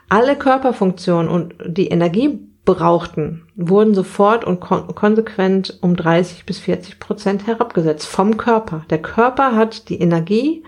Alle 0.07 0.35
Körperfunktionen 0.35 1.29
und 1.29 1.55
die 1.65 1.87
Energie 1.87 2.44
brauchten, 2.65 3.47
wurden 3.55 3.93
sofort 3.93 4.43
und 4.43 4.59
kon 4.59 4.93
konsequent 4.93 5.77
um 5.81 5.95
30 5.95 6.45
bis 6.45 6.59
40 6.59 6.99
Prozent 6.99 7.47
herabgesetzt 7.47 8.07
vom 8.07 8.37
Körper. 8.37 8.85
Der 8.89 9.01
Körper 9.01 9.55
hat 9.55 9.89
die 9.89 9.99
Energie, 9.99 10.63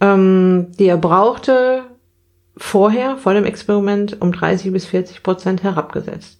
ähm, 0.00 0.72
die 0.78 0.86
er 0.86 0.98
brauchte, 0.98 1.84
vorher, 2.56 3.16
vor 3.16 3.34
dem 3.34 3.44
Experiment, 3.44 4.20
um 4.20 4.32
30 4.32 4.72
bis 4.72 4.86
40 4.86 5.22
Prozent 5.22 5.62
herabgesetzt. 5.62 6.38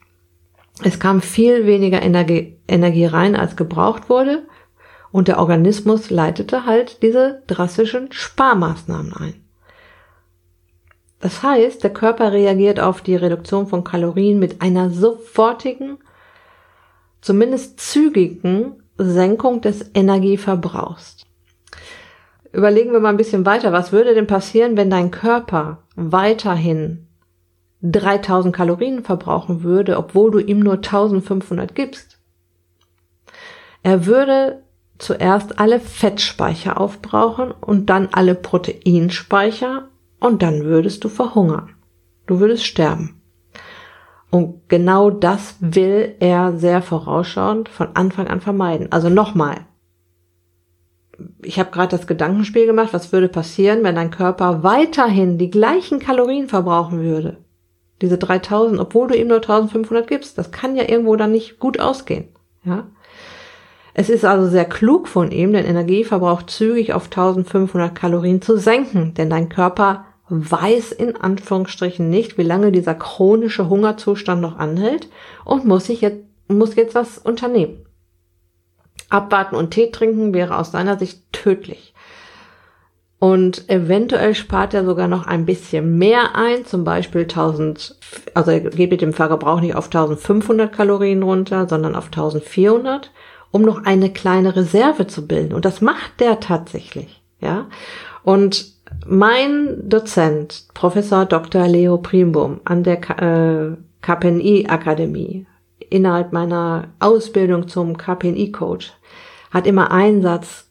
Es 0.82 1.00
kam 1.00 1.20
viel 1.20 1.66
weniger 1.66 2.02
Energie, 2.02 2.58
Energie 2.68 3.06
rein, 3.06 3.34
als 3.34 3.56
gebraucht 3.56 4.08
wurde, 4.08 4.46
und 5.10 5.28
der 5.28 5.38
Organismus 5.38 6.10
leitete 6.10 6.66
halt 6.66 7.02
diese 7.02 7.42
drastischen 7.46 8.12
Sparmaßnahmen 8.12 9.12
ein. 9.14 9.47
Das 11.20 11.42
heißt, 11.42 11.82
der 11.82 11.92
Körper 11.92 12.32
reagiert 12.32 12.78
auf 12.78 13.00
die 13.02 13.16
Reduktion 13.16 13.66
von 13.66 13.82
Kalorien 13.82 14.38
mit 14.38 14.62
einer 14.62 14.90
sofortigen, 14.90 15.98
zumindest 17.20 17.80
zügigen 17.80 18.82
Senkung 18.96 19.60
des 19.60 19.90
Energieverbrauchs. 19.94 21.24
Überlegen 22.52 22.92
wir 22.92 23.00
mal 23.00 23.10
ein 23.10 23.16
bisschen 23.16 23.44
weiter. 23.44 23.72
Was 23.72 23.92
würde 23.92 24.14
denn 24.14 24.26
passieren, 24.26 24.76
wenn 24.76 24.90
dein 24.90 25.10
Körper 25.10 25.82
weiterhin 25.96 27.06
3000 27.82 28.54
Kalorien 28.54 29.04
verbrauchen 29.04 29.62
würde, 29.62 29.98
obwohl 29.98 30.30
du 30.30 30.38
ihm 30.38 30.60
nur 30.60 30.74
1500 30.74 31.74
gibst? 31.74 32.18
Er 33.82 34.06
würde 34.06 34.62
zuerst 34.98 35.60
alle 35.60 35.78
Fettspeicher 35.78 36.80
aufbrauchen 36.80 37.52
und 37.52 37.86
dann 37.86 38.08
alle 38.12 38.34
Proteinspeicher 38.34 39.87
und 40.20 40.42
dann 40.42 40.64
würdest 40.64 41.04
du 41.04 41.08
verhungern. 41.08 41.70
Du 42.26 42.40
würdest 42.40 42.64
sterben. 42.64 43.20
Und 44.30 44.68
genau 44.68 45.10
das 45.10 45.56
will 45.60 46.14
er 46.20 46.56
sehr 46.58 46.82
vorausschauend 46.82 47.68
von 47.68 47.88
Anfang 47.94 48.28
an 48.28 48.40
vermeiden. 48.40 48.92
Also 48.92 49.08
nochmal. 49.08 49.66
Ich 51.42 51.58
habe 51.58 51.70
gerade 51.70 51.96
das 51.96 52.06
Gedankenspiel 52.06 52.66
gemacht, 52.66 52.90
was 52.92 53.12
würde 53.12 53.28
passieren, 53.28 53.82
wenn 53.82 53.94
dein 53.94 54.10
Körper 54.10 54.62
weiterhin 54.62 55.38
die 55.38 55.50
gleichen 55.50 55.98
Kalorien 55.98 56.48
verbrauchen 56.48 57.00
würde. 57.00 57.38
Diese 58.02 58.18
3000, 58.18 58.78
obwohl 58.78 59.08
du 59.08 59.16
ihm 59.16 59.28
nur 59.28 59.38
1500 59.38 60.06
gibst. 60.06 60.38
Das 60.38 60.52
kann 60.52 60.76
ja 60.76 60.88
irgendwo 60.88 61.16
dann 61.16 61.32
nicht 61.32 61.58
gut 61.58 61.80
ausgehen. 61.80 62.28
Ja. 62.64 62.86
Es 63.94 64.10
ist 64.10 64.24
also 64.24 64.48
sehr 64.48 64.66
klug 64.66 65.08
von 65.08 65.32
ihm, 65.32 65.52
den 65.52 65.64
Energieverbrauch 65.64 66.44
zügig 66.44 66.92
auf 66.92 67.06
1500 67.06 67.94
Kalorien 67.94 68.40
zu 68.40 68.56
senken, 68.56 69.14
denn 69.14 69.28
dein 69.28 69.48
Körper 69.48 70.04
weiß 70.28 70.92
in 70.92 71.16
Anführungsstrichen 71.16 72.08
nicht, 72.08 72.38
wie 72.38 72.42
lange 72.42 72.72
dieser 72.72 72.94
chronische 72.94 73.68
Hungerzustand 73.68 74.40
noch 74.40 74.58
anhält 74.58 75.08
und 75.44 75.64
muss 75.64 75.86
sich 75.86 76.00
jetzt, 76.00 76.22
muss 76.48 76.76
jetzt 76.76 76.94
was 76.94 77.18
unternehmen. 77.18 77.84
Abwarten 79.08 79.56
und 79.56 79.70
Tee 79.70 79.90
trinken 79.90 80.34
wäre 80.34 80.58
aus 80.58 80.72
seiner 80.72 80.98
Sicht 80.98 81.32
tödlich. 81.32 81.94
Und 83.20 83.68
eventuell 83.68 84.34
spart 84.34 84.74
er 84.74 84.84
sogar 84.84 85.08
noch 85.08 85.26
ein 85.26 85.44
bisschen 85.44 85.98
mehr 85.98 86.36
ein, 86.36 86.64
zum 86.64 86.84
Beispiel 86.84 87.22
1000, 87.22 87.96
also 88.34 88.50
er 88.52 88.60
geht 88.60 88.92
mit 88.92 89.00
dem 89.00 89.12
Verbrauch 89.12 89.60
nicht 89.60 89.74
auf 89.74 89.86
1500 89.86 90.72
Kalorien 90.72 91.24
runter, 91.24 91.66
sondern 91.68 91.96
auf 91.96 92.06
1400, 92.06 93.10
um 93.50 93.62
noch 93.62 93.84
eine 93.84 94.12
kleine 94.12 94.54
Reserve 94.54 95.08
zu 95.08 95.26
bilden. 95.26 95.54
Und 95.54 95.64
das 95.64 95.80
macht 95.80 96.20
der 96.20 96.38
tatsächlich, 96.38 97.22
ja. 97.40 97.66
Und 98.22 98.77
mein 99.06 99.88
Dozent, 99.88 100.68
Professor 100.74 101.24
Dr. 101.26 101.66
Leo 101.66 101.98
Primbum 101.98 102.60
an 102.64 102.82
der 102.82 102.98
äh, 103.20 103.76
KPNI 104.02 104.66
Akademie, 104.68 105.46
innerhalb 105.90 106.32
meiner 106.32 106.88
Ausbildung 107.00 107.68
zum 107.68 107.96
KPNI 107.96 108.52
Coach, 108.52 108.92
hat 109.50 109.66
immer 109.66 109.90
einen 109.90 110.22
Satz, 110.22 110.68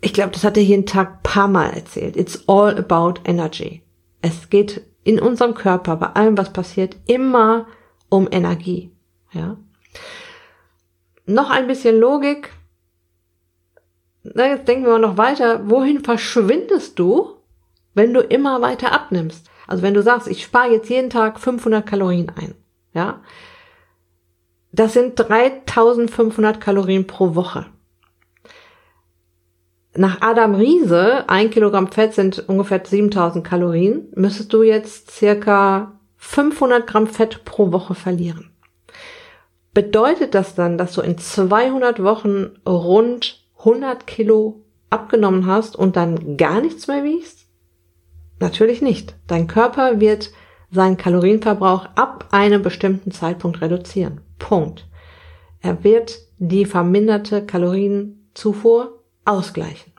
ich 0.00 0.12
glaube, 0.12 0.32
das 0.32 0.44
hat 0.44 0.56
er 0.56 0.62
jeden 0.62 0.86
Tag 0.86 1.22
paar 1.22 1.48
Mal 1.48 1.70
erzählt. 1.70 2.16
It's 2.16 2.44
all 2.48 2.76
about 2.76 3.20
energy. 3.24 3.82
Es 4.20 4.50
geht 4.50 4.82
in 5.04 5.20
unserem 5.20 5.54
Körper, 5.54 5.96
bei 5.96 6.06
allem, 6.08 6.36
was 6.36 6.52
passiert, 6.52 6.96
immer 7.06 7.66
um 8.08 8.28
Energie. 8.30 8.90
Ja. 9.32 9.56
Noch 11.26 11.50
ein 11.50 11.66
bisschen 11.66 11.98
Logik 11.98 12.50
na, 14.34 14.48
jetzt 14.48 14.68
denken 14.68 14.84
wir 14.84 14.92
mal 14.92 14.98
noch 14.98 15.16
weiter, 15.18 15.68
wohin 15.68 16.02
verschwindest 16.02 16.98
du, 16.98 17.36
wenn 17.94 18.14
du 18.14 18.20
immer 18.20 18.60
weiter 18.62 18.92
abnimmst? 18.92 19.48
Also 19.66 19.82
wenn 19.82 19.94
du 19.94 20.02
sagst, 20.02 20.28
ich 20.28 20.42
spare 20.42 20.72
jetzt 20.72 20.90
jeden 20.90 21.10
Tag 21.10 21.40
500 21.40 21.84
Kalorien 21.84 22.30
ein, 22.34 22.54
ja, 22.92 23.20
das 24.72 24.92
sind 24.92 25.18
3500 25.18 26.60
Kalorien 26.60 27.06
pro 27.06 27.34
Woche. 27.34 27.66
Nach 29.94 30.20
Adam 30.20 30.54
Riese, 30.54 31.24
ein 31.28 31.48
Kilogramm 31.48 31.90
Fett 31.90 32.12
sind 32.12 32.46
ungefähr 32.48 32.82
7000 32.84 33.44
Kalorien, 33.46 34.08
müsstest 34.14 34.52
du 34.52 34.62
jetzt 34.62 35.10
circa 35.10 35.98
500 36.18 36.86
Gramm 36.86 37.06
Fett 37.06 37.44
pro 37.44 37.72
Woche 37.72 37.94
verlieren. 37.94 38.50
Bedeutet 39.72 40.34
das 40.34 40.54
dann, 40.54 40.76
dass 40.76 40.92
du 40.92 41.00
in 41.00 41.16
200 41.16 42.02
Wochen 42.02 42.50
rund 42.66 43.45
100 43.58 44.06
Kilo 44.06 44.64
abgenommen 44.90 45.46
hast 45.46 45.76
und 45.76 45.96
dann 45.96 46.36
gar 46.36 46.60
nichts 46.60 46.86
mehr 46.86 47.04
wiegst? 47.04 47.46
Natürlich 48.38 48.82
nicht. 48.82 49.14
Dein 49.26 49.46
Körper 49.46 50.00
wird 50.00 50.30
seinen 50.70 50.96
Kalorienverbrauch 50.96 51.86
ab 51.94 52.28
einem 52.30 52.62
bestimmten 52.62 53.10
Zeitpunkt 53.10 53.60
reduzieren. 53.60 54.20
Punkt. 54.38 54.86
Er 55.60 55.84
wird 55.84 56.18
die 56.38 56.66
verminderte 56.66 57.44
Kalorienzufuhr 57.44 59.02
ausgleichen. 59.24 59.92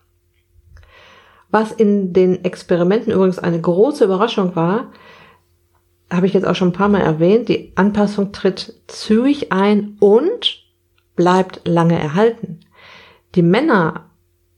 Was 1.50 1.72
in 1.72 2.14
den 2.14 2.44
Experimenten 2.44 3.14
übrigens 3.14 3.40
eine 3.40 3.60
große 3.60 4.04
Überraschung 4.04 4.56
war, 4.56 4.92
habe 6.12 6.26
ich 6.26 6.34
jetzt 6.34 6.46
auch 6.46 6.56
schon 6.56 6.70
ein 6.70 6.74
paar 6.74 6.90
Mal 6.90 7.02
erwähnt, 7.02 7.50
die 7.50 7.74
Anpassung 7.76 8.32
tritt 8.32 8.82
zügig 8.88 9.52
ein 9.52 9.98
und 10.00 10.64
bleibt 11.16 11.62
lange 11.68 12.00
erhalten. 12.00 12.60
Die 13.36 13.42
Männer 13.42 14.10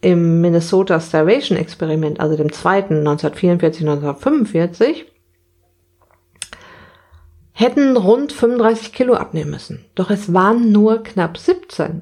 im 0.01 0.41
Minnesota 0.41 0.99
Starvation 0.99 1.57
Experiment, 1.57 2.19
also 2.19 2.37
dem 2.37 2.51
zweiten 2.51 2.99
1944, 2.99 3.81
1945, 3.81 5.05
hätten 7.51 7.97
rund 7.97 8.31
35 8.31 8.93
Kilo 8.93 9.15
abnehmen 9.15 9.51
müssen. 9.51 9.85
Doch 9.95 10.09
es 10.09 10.33
waren 10.33 10.71
nur 10.71 11.03
knapp 11.03 11.37
17. 11.37 12.01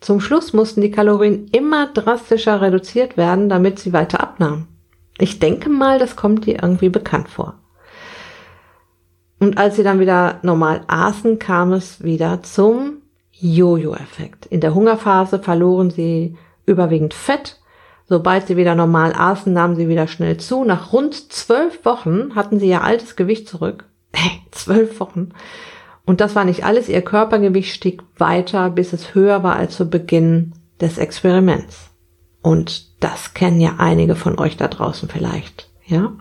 Zum 0.00 0.20
Schluss 0.20 0.52
mussten 0.52 0.80
die 0.80 0.90
Kalorien 0.90 1.48
immer 1.52 1.88
drastischer 1.88 2.60
reduziert 2.60 3.16
werden, 3.16 3.48
damit 3.48 3.78
sie 3.78 3.92
weiter 3.92 4.20
abnahmen. 4.20 4.68
Ich 5.18 5.38
denke 5.38 5.68
mal, 5.68 5.98
das 5.98 6.16
kommt 6.16 6.46
dir 6.46 6.62
irgendwie 6.62 6.88
bekannt 6.88 7.28
vor. 7.28 7.58
Und 9.38 9.58
als 9.58 9.76
sie 9.76 9.82
dann 9.82 10.00
wieder 10.00 10.40
normal 10.42 10.84
aßen, 10.86 11.38
kam 11.38 11.72
es 11.72 12.02
wieder 12.02 12.42
zum 12.42 13.01
Jojo-Effekt. 13.42 14.46
In 14.46 14.60
der 14.60 14.74
Hungerphase 14.74 15.40
verloren 15.40 15.90
sie 15.90 16.36
überwiegend 16.64 17.12
Fett. 17.12 17.58
Sobald 18.06 18.46
sie 18.46 18.56
wieder 18.56 18.74
normal 18.74 19.12
aßen, 19.14 19.52
nahmen 19.52 19.74
sie 19.74 19.88
wieder 19.88 20.06
schnell 20.06 20.36
zu. 20.36 20.64
Nach 20.64 20.92
rund 20.92 21.32
zwölf 21.32 21.84
Wochen 21.84 22.34
hatten 22.34 22.60
sie 22.60 22.68
ihr 22.68 22.82
altes 22.82 23.16
Gewicht 23.16 23.48
zurück. 23.48 23.84
Zwölf 24.50 25.00
Wochen. 25.00 25.30
Und 26.04 26.20
das 26.20 26.34
war 26.34 26.44
nicht 26.44 26.64
alles. 26.64 26.88
Ihr 26.88 27.02
Körpergewicht 27.02 27.74
stieg 27.74 28.02
weiter, 28.16 28.70
bis 28.70 28.92
es 28.92 29.14
höher 29.14 29.42
war 29.42 29.56
als 29.56 29.76
zu 29.76 29.88
Beginn 29.88 30.52
des 30.80 30.98
Experiments. 30.98 31.90
Und 32.42 33.02
das 33.02 33.34
kennen 33.34 33.60
ja 33.60 33.76
einige 33.78 34.14
von 34.14 34.38
euch 34.38 34.56
da 34.56 34.68
draußen 34.68 35.08
vielleicht, 35.08 35.70
ja? 35.86 36.12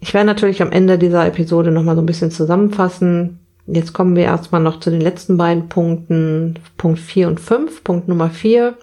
Ich 0.00 0.12
werde 0.12 0.26
natürlich 0.26 0.60
am 0.60 0.72
Ende 0.72 0.98
dieser 0.98 1.26
Episode 1.26 1.70
nochmal 1.70 1.94
so 1.94 2.02
ein 2.02 2.06
bisschen 2.06 2.30
zusammenfassen, 2.30 3.43
Jetzt 3.66 3.94
kommen 3.94 4.14
wir 4.14 4.24
erstmal 4.24 4.60
noch 4.60 4.80
zu 4.80 4.90
den 4.90 5.00
letzten 5.00 5.38
beiden 5.38 5.68
Punkten, 5.68 6.58
Punkt 6.76 6.98
4 6.98 7.28
und 7.28 7.40
5. 7.40 7.82
Punkt 7.82 8.08
Nummer 8.08 8.28
4, 8.28 8.76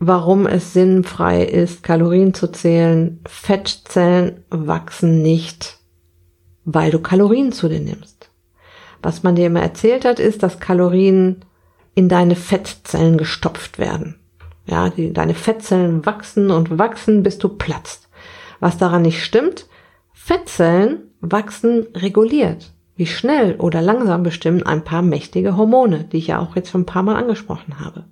warum 0.00 0.46
es 0.46 0.72
sinnfrei 0.72 1.44
ist, 1.44 1.84
Kalorien 1.84 2.34
zu 2.34 2.50
zählen. 2.50 3.20
Fettzellen 3.26 4.44
wachsen 4.50 5.22
nicht, 5.22 5.78
weil 6.64 6.90
du 6.90 6.98
Kalorien 6.98 7.52
zu 7.52 7.68
dir 7.68 7.78
nimmst. 7.78 8.30
Was 9.02 9.22
man 9.22 9.36
dir 9.36 9.46
immer 9.46 9.62
erzählt 9.62 10.04
hat, 10.04 10.18
ist, 10.18 10.42
dass 10.42 10.58
Kalorien 10.58 11.44
in 11.94 12.08
deine 12.08 12.34
Fettzellen 12.34 13.18
gestopft 13.18 13.78
werden. 13.78 14.16
Ja, 14.66 14.90
die, 14.90 15.12
deine 15.12 15.34
Fettzellen 15.34 16.04
wachsen 16.06 16.50
und 16.50 16.76
wachsen, 16.78 17.22
bis 17.22 17.38
du 17.38 17.50
platzt. 17.50 18.08
Was 18.58 18.78
daran 18.78 19.02
nicht 19.02 19.22
stimmt, 19.22 19.66
Fettzellen 20.12 21.12
wachsen 21.20 21.86
reguliert 21.94 22.72
Wie 23.00 23.06
schnell 23.06 23.54
oder 23.54 23.80
langsam 23.80 24.22
bestimmen 24.22 24.62
ein 24.62 24.84
paar 24.84 25.00
mächtige 25.00 25.56
Hormone, 25.56 26.04
die 26.04 26.18
ich 26.18 26.26
ja 26.26 26.38
auch 26.38 26.54
jetzt 26.54 26.68
schon 26.68 26.82
ein 26.82 26.86
paar 26.86 27.02
Mal 27.02 27.16
angesprochen 27.16 27.80
habe. 27.80 28.04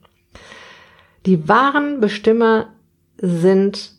Die 1.27 1.46
wahren 1.46 2.01
Bestimmer 2.01 2.68
sind 3.18 3.92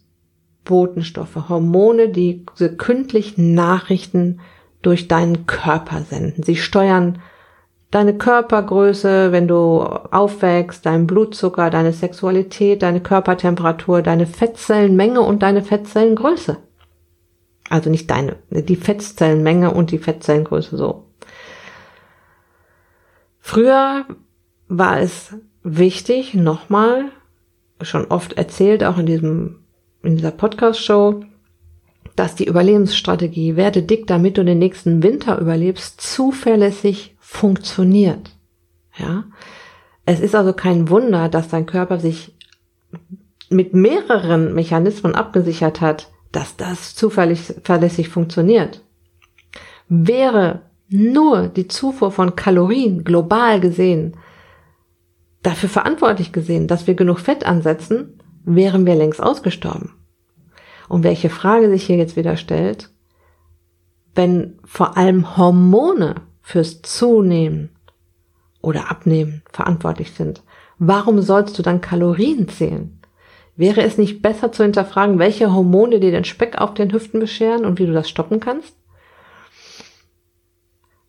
Botenstoffe, 0.66 1.48
Hormone, 1.48 2.10
die 2.10 2.44
sekündlich 2.56 3.38
Nachrichten 3.38 4.40
durch 4.82 5.08
deinen 5.08 5.46
Körper 5.46 6.02
senden. 6.02 6.42
Sie 6.42 6.56
steuern 6.56 7.20
deine 7.92 8.18
Körpergröße, 8.18 9.32
wenn 9.32 9.48
du 9.48 9.82
aufwächst, 9.84 10.88
dein 10.88 11.06
Blutzucker, 11.06 11.70
deine 11.70 11.94
Sexualität, 11.94 12.82
deine 12.82 13.02
Körpertemperatur, 13.02 14.02
deine 14.02 14.26
Fettzellenmenge 14.26 15.22
und 15.22 15.44
deine 15.44 15.62
Fettzellengröße. 15.62 16.58
Also 17.70 17.90
nicht 17.90 18.10
deine, 18.10 18.38
die 18.50 18.76
Fettzellenmenge 18.76 19.72
und 19.72 19.92
die 19.92 20.00
Fettzellengröße 20.00 20.76
so. 20.76 21.06
Früher 23.40 24.06
war 24.68 25.00
es 25.00 25.36
wichtig, 25.64 26.34
nochmal, 26.34 27.06
schon 27.82 28.06
oft 28.06 28.34
erzählt, 28.34 28.84
auch 28.84 28.98
in 28.98 29.06
diesem, 29.06 29.60
in 30.04 30.18
dieser 30.18 30.32
Podcast-Show, 30.32 31.24
dass 32.16 32.36
die 32.36 32.46
Überlebensstrategie 32.46 33.56
werde 33.56 33.82
dick, 33.82 34.08
damit 34.08 34.38
du 34.38 34.44
den 34.44 34.60
nächsten 34.60 35.04
Winter 35.04 35.40
überlebst, 35.40 36.02
zuverlässig 36.02 37.16
funktioniert. 37.20 38.32
Ja. 38.98 39.24
Es 40.06 40.20
ist 40.20 40.36
also 40.36 40.54
kein 40.54 40.90
Wunder, 40.90 41.30
dass 41.30 41.50
dein 41.50 41.66
Körper 41.66 42.00
sich 42.00 42.36
mit 43.50 43.74
mehreren 43.74 44.54
Mechanismen 44.54 45.16
abgesichert 45.16 45.82
hat, 45.82 46.12
dass 46.32 46.56
das 46.56 46.96
zuverlässig 46.96 48.10
funktioniert. 48.10 48.84
Wäre 49.88 50.62
nur 50.90 51.48
die 51.48 51.68
Zufuhr 51.68 52.12
von 52.12 52.36
Kalorien 52.36 53.04
global 53.04 53.60
gesehen 53.60 54.16
dafür 55.44 55.70
verantwortlich 55.70 56.32
gesehen, 56.32 56.68
dass 56.68 56.88
wir 56.88 56.96
genug 56.96 57.20
Fett 57.20 57.46
ansetzen, 57.46 58.22
wären 58.44 58.86
wir 58.86 58.96
längst 58.96 59.22
ausgestorben. 59.22 59.94
Und 60.88 61.04
welche 61.04 61.30
Frage 61.30 61.70
sich 61.70 61.86
hier 61.86 61.98
jetzt 61.98 62.16
wieder 62.16 62.36
stellt, 62.36 62.90
wenn 64.16 64.60
vor 64.66 64.98
allem 64.98 65.38
Hormone 65.38 66.16
fürs 66.42 66.82
Zunehmen 66.82 67.70
oder 68.62 68.90
Abnehmen 68.90 69.44
verantwortlich 69.52 70.12
sind, 70.12 70.44
warum 70.80 71.22
sollst 71.22 71.58
du 71.58 71.64
dann 71.64 71.80
Kalorien 71.80 72.50
zählen? 72.50 72.99
Wäre 73.60 73.82
es 73.82 73.98
nicht 73.98 74.22
besser 74.22 74.54
zu 74.54 74.64
hinterfragen, 74.64 75.20
welche 75.20 75.54
Hormone 75.54 76.00
dir 76.00 76.12
den 76.12 76.24
Speck 76.24 76.60
auf 76.60 76.76
den 76.76 76.94
Hüften 76.94 77.20
bescheren 77.20 77.66
und 77.66 77.78
wie 77.78 77.86
du 77.86 77.92
das 77.92 78.08
stoppen 78.08 78.40
kannst? 78.40 78.74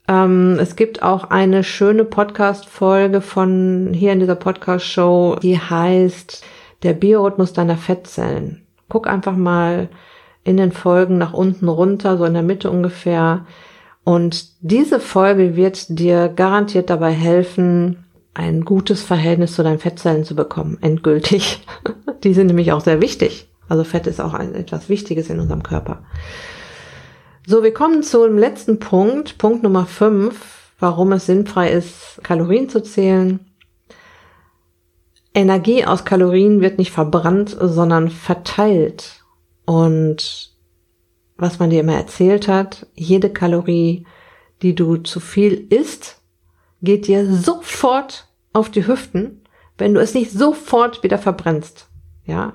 Ähm, 0.08 0.58
es 0.58 0.74
gibt 0.74 1.00
auch 1.00 1.30
eine 1.30 1.62
schöne 1.62 2.04
Podcast-Folge 2.04 3.20
von 3.20 3.92
hier 3.94 4.12
in 4.12 4.18
dieser 4.18 4.34
Podcast-Show, 4.34 5.36
die 5.40 5.60
heißt 5.60 6.44
Der 6.82 6.92
Biorhythmus 6.92 7.52
deiner 7.52 7.76
Fettzellen. 7.76 8.66
Guck 8.88 9.06
einfach 9.06 9.36
mal 9.36 9.88
in 10.42 10.56
den 10.56 10.72
Folgen 10.72 11.18
nach 11.18 11.32
unten 11.32 11.68
runter, 11.68 12.18
so 12.18 12.24
in 12.24 12.34
der 12.34 12.42
Mitte 12.42 12.68
ungefähr. 12.68 13.46
Und 14.02 14.60
diese 14.60 14.98
Folge 14.98 15.54
wird 15.54 16.00
dir 16.00 16.28
garantiert 16.28 16.90
dabei 16.90 17.12
helfen, 17.12 18.06
ein 18.34 18.64
gutes 18.64 19.02
Verhältnis 19.02 19.54
zu 19.54 19.62
deinen 19.62 19.78
Fettzellen 19.78 20.24
zu 20.24 20.34
bekommen, 20.34 20.78
endgültig. 20.80 21.66
Die 22.24 22.34
sind 22.34 22.46
nämlich 22.46 22.72
auch 22.72 22.80
sehr 22.80 23.00
wichtig. 23.00 23.48
Also 23.68 23.84
Fett 23.84 24.06
ist 24.06 24.20
auch 24.20 24.34
ein, 24.34 24.54
etwas 24.54 24.88
Wichtiges 24.88 25.30
in 25.30 25.40
unserem 25.40 25.62
Körper. 25.62 26.02
So, 27.46 27.62
wir 27.62 27.72
kommen 27.72 28.02
zum 28.02 28.36
letzten 28.36 28.78
Punkt, 28.78 29.38
Punkt 29.38 29.62
Nummer 29.62 29.86
5, 29.86 30.72
warum 30.78 31.12
es 31.12 31.26
sinnfrei 31.26 31.70
ist, 31.70 32.20
Kalorien 32.22 32.68
zu 32.68 32.82
zählen. 32.82 33.40
Energie 35.34 35.84
aus 35.84 36.04
Kalorien 36.04 36.60
wird 36.60 36.78
nicht 36.78 36.90
verbrannt, 36.90 37.56
sondern 37.60 38.10
verteilt. 38.10 39.24
Und 39.64 40.50
was 41.36 41.58
man 41.58 41.70
dir 41.70 41.80
immer 41.80 41.94
erzählt 41.94 42.48
hat, 42.48 42.86
jede 42.94 43.30
Kalorie, 43.30 44.06
die 44.62 44.74
du 44.74 44.96
zu 44.96 45.20
viel 45.20 45.66
isst, 45.70 46.19
geht 46.82 47.06
dir 47.06 47.26
sofort 47.26 48.28
auf 48.52 48.70
die 48.70 48.86
Hüften, 48.86 49.42
wenn 49.78 49.94
du 49.94 50.00
es 50.00 50.14
nicht 50.14 50.30
sofort 50.30 51.02
wieder 51.02 51.18
verbrennst. 51.18 51.88
Ja. 52.24 52.52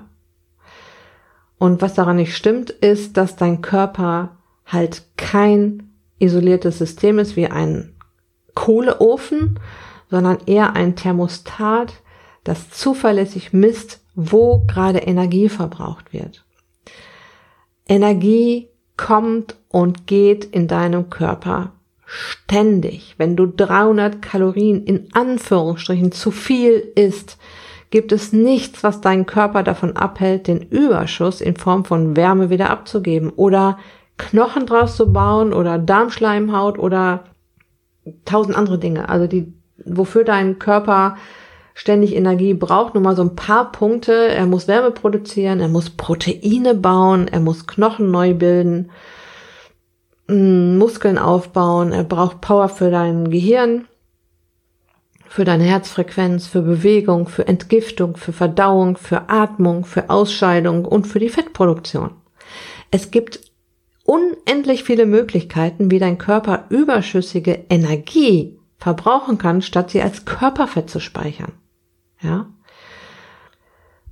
Und 1.58 1.82
was 1.82 1.94
daran 1.94 2.16
nicht 2.16 2.36
stimmt, 2.36 2.70
ist, 2.70 3.16
dass 3.16 3.36
dein 3.36 3.62
Körper 3.62 4.36
halt 4.66 5.04
kein 5.16 5.90
isoliertes 6.18 6.78
System 6.78 7.18
ist 7.18 7.36
wie 7.36 7.46
ein 7.46 7.94
Kohleofen, 8.54 9.58
sondern 10.10 10.38
eher 10.46 10.74
ein 10.74 10.96
Thermostat, 10.96 11.94
das 12.44 12.70
zuverlässig 12.70 13.52
misst, 13.52 14.00
wo 14.14 14.64
gerade 14.66 15.00
Energie 15.00 15.48
verbraucht 15.48 16.12
wird. 16.12 16.44
Energie 17.88 18.68
kommt 18.96 19.56
und 19.68 20.06
geht 20.06 20.44
in 20.44 20.68
deinem 20.68 21.10
Körper 21.10 21.72
ständig. 22.06 23.14
Wenn 23.18 23.36
du 23.36 23.46
300 23.46 24.22
Kalorien 24.22 24.84
in 24.84 25.08
Anführungsstrichen 25.12 26.12
zu 26.12 26.30
viel 26.30 26.82
isst, 26.94 27.36
gibt 27.90 28.12
es 28.12 28.32
nichts, 28.32 28.82
was 28.82 29.00
deinen 29.00 29.26
Körper 29.26 29.62
davon 29.62 29.96
abhält, 29.96 30.46
den 30.46 30.62
Überschuss 30.62 31.40
in 31.40 31.56
Form 31.56 31.84
von 31.84 32.16
Wärme 32.16 32.50
wieder 32.50 32.70
abzugeben 32.70 33.30
oder 33.30 33.78
Knochen 34.18 34.66
draus 34.66 34.96
zu 34.96 35.12
bauen 35.12 35.52
oder 35.52 35.78
Darmschleimhaut 35.78 36.78
oder 36.78 37.24
tausend 38.24 38.56
andere 38.56 38.78
Dinge. 38.78 39.08
Also 39.08 39.26
die, 39.26 39.52
wofür 39.84 40.24
dein 40.24 40.58
Körper 40.58 41.16
ständig 41.74 42.16
Energie 42.16 42.54
braucht, 42.54 42.94
nur 42.94 43.02
mal 43.02 43.16
so 43.16 43.22
ein 43.22 43.36
paar 43.36 43.70
Punkte. 43.70 44.12
Er 44.12 44.46
muss 44.46 44.66
Wärme 44.66 44.90
produzieren, 44.90 45.60
er 45.60 45.68
muss 45.68 45.90
Proteine 45.90 46.74
bauen, 46.74 47.28
er 47.28 47.40
muss 47.40 47.66
Knochen 47.66 48.10
neu 48.10 48.32
bilden, 48.32 48.90
Muskeln 50.28 51.18
aufbauen, 51.18 51.92
er 51.92 52.04
braucht 52.04 52.40
Power 52.40 52.68
für 52.68 52.90
dein 52.90 53.30
Gehirn, 53.30 53.86
für 55.28 55.44
deine 55.44 55.64
Herzfrequenz, 55.64 56.46
für 56.46 56.62
Bewegung, 56.62 57.28
für 57.28 57.46
Entgiftung, 57.46 58.16
für 58.16 58.32
Verdauung, 58.32 58.96
für 58.96 59.28
Atmung, 59.28 59.84
für 59.84 60.10
Ausscheidung 60.10 60.84
und 60.84 61.06
für 61.06 61.18
die 61.18 61.28
Fettproduktion. 61.28 62.10
Es 62.90 63.10
gibt 63.10 63.40
unendlich 64.04 64.84
viele 64.84 65.06
Möglichkeiten, 65.06 65.90
wie 65.90 65.98
dein 65.98 66.18
Körper 66.18 66.64
überschüssige 66.70 67.64
Energie 67.68 68.58
verbrauchen 68.78 69.38
kann, 69.38 69.62
statt 69.62 69.90
sie 69.90 70.02
als 70.02 70.24
Körperfett 70.24 70.88
zu 70.90 71.00
speichern. 71.00 71.52
Ja? 72.22 72.46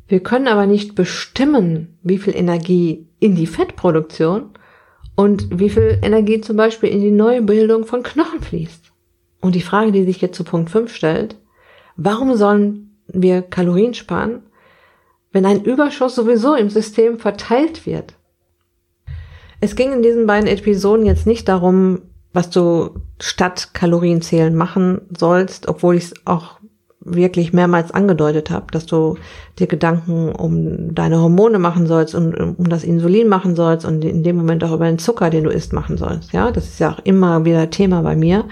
Wir 0.07 0.23
können 0.23 0.49
aber 0.49 0.67
nicht 0.67 0.95
bestimmen, 0.95 1.99
wie 2.03 2.19
viel 2.19 2.37
Energie 2.37 3.09
in 3.21 3.35
die 3.35 3.47
Fettproduktion 3.47 4.51
und 5.17 5.59
wie 5.59 5.71
viel 5.71 5.99
Energie 6.03 6.41
zum 6.41 6.57
Beispiel 6.57 6.91
in 6.91 7.01
die 7.01 7.11
Neubildung 7.11 7.85
von 7.85 8.03
Knochen 8.03 8.41
fließt. 8.41 8.93
Und 9.41 9.55
die 9.55 9.63
Frage, 9.63 9.93
die 9.93 10.05
sich 10.05 10.21
jetzt 10.21 10.37
zu 10.37 10.45
Punkt 10.45 10.71
5 10.71 10.95
stellt, 10.95 11.37
warum 11.97 12.37
sollen 12.37 12.97
wir 13.07 13.43
Kalorien 13.43 13.95
sparen, 13.95 14.43
wenn 15.33 15.47
ein 15.47 15.63
Überschuss 15.63 16.15
sowieso 16.15 16.55
im 16.55 16.71
System 16.71 17.19
verteilt 17.19 17.87
wird? 17.87 18.15
Es 19.61 19.77
ging 19.77 19.93
in 19.93 20.03
diesen 20.03 20.27
beiden 20.27 20.49
Episoden 20.49 21.07
jetzt 21.07 21.27
nicht 21.27 21.49
darum, 21.49 22.03
was 22.33 22.51
du 22.51 23.01
statt 23.21 23.71
Kalorienzählen 23.73 24.55
machen 24.55 25.03
sollst, 25.17 25.69
obwohl 25.69 25.97
ich 25.97 26.05
es 26.05 26.15
auch 26.27 26.59
wirklich 27.05 27.53
mehrmals 27.53 27.91
angedeutet 27.91 28.51
habe, 28.51 28.67
dass 28.73 28.87
du 28.87 29.17
dir 29.59 29.67
Gedanken 29.67 30.31
um 30.31 30.95
deine 30.95 31.21
Hormone 31.21 31.59
machen 31.59 31.87
sollst 31.87 32.15
und 32.15 32.35
um 32.35 32.69
das 32.69 32.85
Insulin 32.85 33.29
machen 33.29 33.57
sollst 33.57 33.85
und 33.85 34.05
in 34.05 34.23
dem 34.23 34.37
Moment 34.37 34.65
auch 34.65 34.73
über 34.73 34.87
den 34.87 34.99
Zucker, 34.99 35.31
den 35.31 35.45
du 35.45 35.51
isst, 35.51 35.73
machen 35.73 35.97
sollst. 35.97 36.33
Ja, 36.33 36.51
das 36.51 36.65
ist 36.65 36.81
ja 36.81 36.93
auch 36.93 36.99
immer 37.05 37.45
wieder 37.45 37.71
Thema 37.71 38.03
bei 38.03 38.17
mir. 38.17 38.45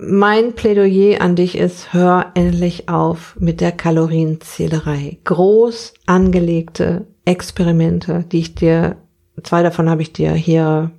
Mein 0.00 0.52
Plädoyer 0.52 1.20
an 1.20 1.34
dich 1.34 1.58
ist, 1.58 1.92
hör 1.92 2.26
endlich 2.34 2.88
auf 2.88 3.34
mit 3.40 3.60
der 3.60 3.72
Kalorienzählerei. 3.72 5.18
Groß 5.24 5.94
angelegte 6.06 7.06
Experimente, 7.24 8.24
die 8.30 8.38
ich 8.38 8.54
dir, 8.54 8.96
zwei 9.42 9.64
davon 9.64 9.90
habe 9.90 10.02
ich 10.02 10.12
dir 10.12 10.32
hier 10.32 10.92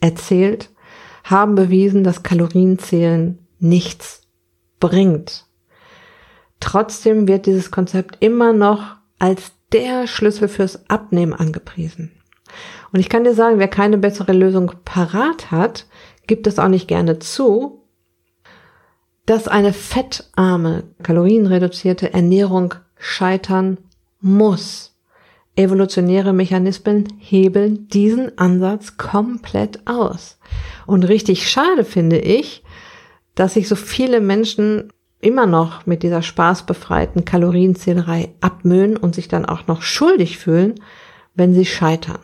erzählt, 0.00 0.70
haben 1.24 1.54
bewiesen, 1.54 2.04
dass 2.04 2.22
Kalorienzählen 2.22 3.38
nichts 3.58 4.22
bringt. 4.80 5.46
Trotzdem 6.60 7.28
wird 7.28 7.46
dieses 7.46 7.70
Konzept 7.70 8.18
immer 8.20 8.52
noch 8.52 8.96
als 9.18 9.52
der 9.72 10.06
Schlüssel 10.06 10.48
fürs 10.48 10.88
Abnehmen 10.88 11.32
angepriesen. 11.32 12.12
Und 12.92 13.00
ich 13.00 13.08
kann 13.08 13.24
dir 13.24 13.34
sagen, 13.34 13.58
wer 13.58 13.68
keine 13.68 13.98
bessere 13.98 14.32
Lösung 14.32 14.72
parat 14.84 15.50
hat, 15.50 15.86
gibt 16.26 16.46
es 16.46 16.58
auch 16.58 16.68
nicht 16.68 16.88
gerne 16.88 17.18
zu, 17.18 17.82
dass 19.26 19.48
eine 19.48 19.72
fettarme, 19.72 20.84
kalorienreduzierte 21.02 22.14
Ernährung 22.14 22.74
scheitern 22.98 23.78
muss. 24.20 24.92
evolutionäre 25.56 26.34
Mechanismen 26.34 27.08
hebeln 27.18 27.88
diesen 27.88 28.36
Ansatz 28.38 28.98
komplett 28.98 29.86
aus. 29.86 30.38
Und 30.86 31.04
richtig 31.04 31.48
schade 31.48 31.84
finde 31.84 32.18
ich, 32.18 32.62
dass 33.36 33.54
sich 33.54 33.68
so 33.68 33.76
viele 33.76 34.20
Menschen 34.20 34.92
immer 35.20 35.46
noch 35.46 35.86
mit 35.86 36.02
dieser 36.02 36.22
spaßbefreiten 36.22 37.24
Kalorienzählerei 37.24 38.30
abmühen 38.40 38.96
und 38.96 39.14
sich 39.14 39.28
dann 39.28 39.46
auch 39.46 39.66
noch 39.68 39.82
schuldig 39.82 40.38
fühlen, 40.38 40.74
wenn 41.34 41.54
sie 41.54 41.64
scheitern. 41.64 42.18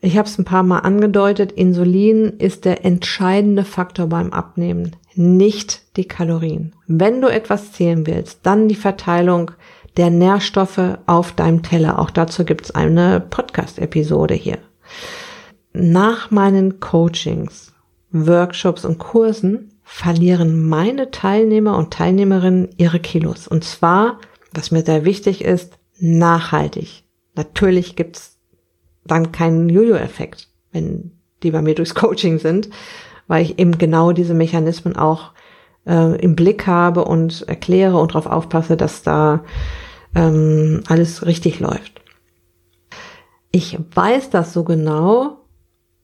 Ich 0.00 0.16
habe 0.16 0.28
es 0.28 0.38
ein 0.38 0.44
paar 0.44 0.62
Mal 0.62 0.80
angedeutet, 0.80 1.50
Insulin 1.50 2.34
ist 2.38 2.64
der 2.64 2.84
entscheidende 2.84 3.64
Faktor 3.64 4.06
beim 4.06 4.32
Abnehmen, 4.32 4.94
nicht 5.14 5.96
die 5.96 6.06
Kalorien. 6.06 6.72
Wenn 6.86 7.20
du 7.20 7.26
etwas 7.28 7.72
zählen 7.72 8.06
willst, 8.06 8.40
dann 8.44 8.68
die 8.68 8.76
Verteilung 8.76 9.50
der 9.96 10.10
Nährstoffe 10.10 10.98
auf 11.06 11.32
deinem 11.32 11.62
Teller. 11.62 11.98
Auch 11.98 12.10
dazu 12.10 12.44
gibt 12.44 12.66
es 12.66 12.70
eine 12.70 13.18
Podcast-Episode 13.18 14.34
hier. 14.34 14.58
Nach 15.72 16.30
meinen 16.30 16.78
Coachings, 16.78 17.72
Workshops 18.10 18.84
und 18.84 18.98
Kursen 18.98 19.80
verlieren 19.82 20.68
meine 20.68 21.10
Teilnehmer 21.10 21.76
und 21.76 21.92
Teilnehmerinnen 21.92 22.70
ihre 22.76 23.00
Kilos. 23.00 23.48
Und 23.48 23.64
zwar, 23.64 24.18
was 24.52 24.70
mir 24.70 24.84
sehr 24.84 25.04
wichtig 25.04 25.42
ist, 25.44 25.78
nachhaltig. 25.98 27.04
Natürlich 27.34 27.96
gibt's 27.96 28.38
dann 29.04 29.32
keinen 29.32 29.68
Jojo-Effekt, 29.68 30.48
wenn 30.72 31.12
die 31.42 31.50
bei 31.50 31.62
mir 31.62 31.74
durchs 31.74 31.94
Coaching 31.94 32.38
sind, 32.38 32.68
weil 33.26 33.42
ich 33.42 33.58
eben 33.58 33.78
genau 33.78 34.12
diese 34.12 34.34
Mechanismen 34.34 34.96
auch 34.96 35.32
äh, 35.86 36.16
im 36.20 36.36
Blick 36.36 36.66
habe 36.66 37.04
und 37.04 37.42
erkläre 37.48 37.98
und 37.98 38.12
darauf 38.12 38.26
aufpasse, 38.26 38.76
dass 38.76 39.02
da 39.02 39.44
ähm, 40.14 40.82
alles 40.88 41.26
richtig 41.26 41.60
läuft. 41.60 42.02
Ich 43.50 43.78
weiß 43.94 44.30
das 44.30 44.52
so 44.52 44.64
genau, 44.64 45.37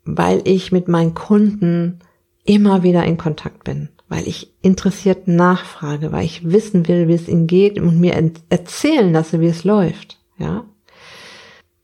weil 0.05 0.43
ich 0.45 0.73
mit 0.73 0.89
meinen 0.89 1.15
Kunden 1.15 2.01
immer 2.45 2.83
wieder 2.83 3.05
in 3.05 3.17
Kontakt 3.17 3.65
bin, 3.65 3.89
weil 4.09 4.29
ich 4.29 4.53
interessiert 4.63 5.29
nachfrage, 5.29 6.13
weil 6.13 6.25
ich 6.25 6.51
wissen 6.51 6.89
will, 6.89 7.09
wie 7.09 7.15
es 7.15 7.29
ihnen 7.29 7.47
geht 7.47 7.79
und 7.79 8.01
mir 8.01 8.15
erzählen 8.49 9.13
lasse, 9.13 9.41
wie 9.41 9.47
es 9.47 9.65
läuft. 9.65 10.19
Ja, 10.39 10.65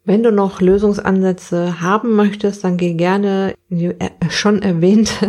wenn 0.05 0.23
du 0.23 0.33
noch 0.33 0.61
Lösungsansätze 0.61 1.81
haben 1.81 2.17
möchtest, 2.17 2.65
dann 2.65 2.77
geh 2.77 2.95
gerne 2.95 3.55
in 3.69 3.79
die 3.79 3.95
schon 4.31 4.63
erwähnte 4.63 5.29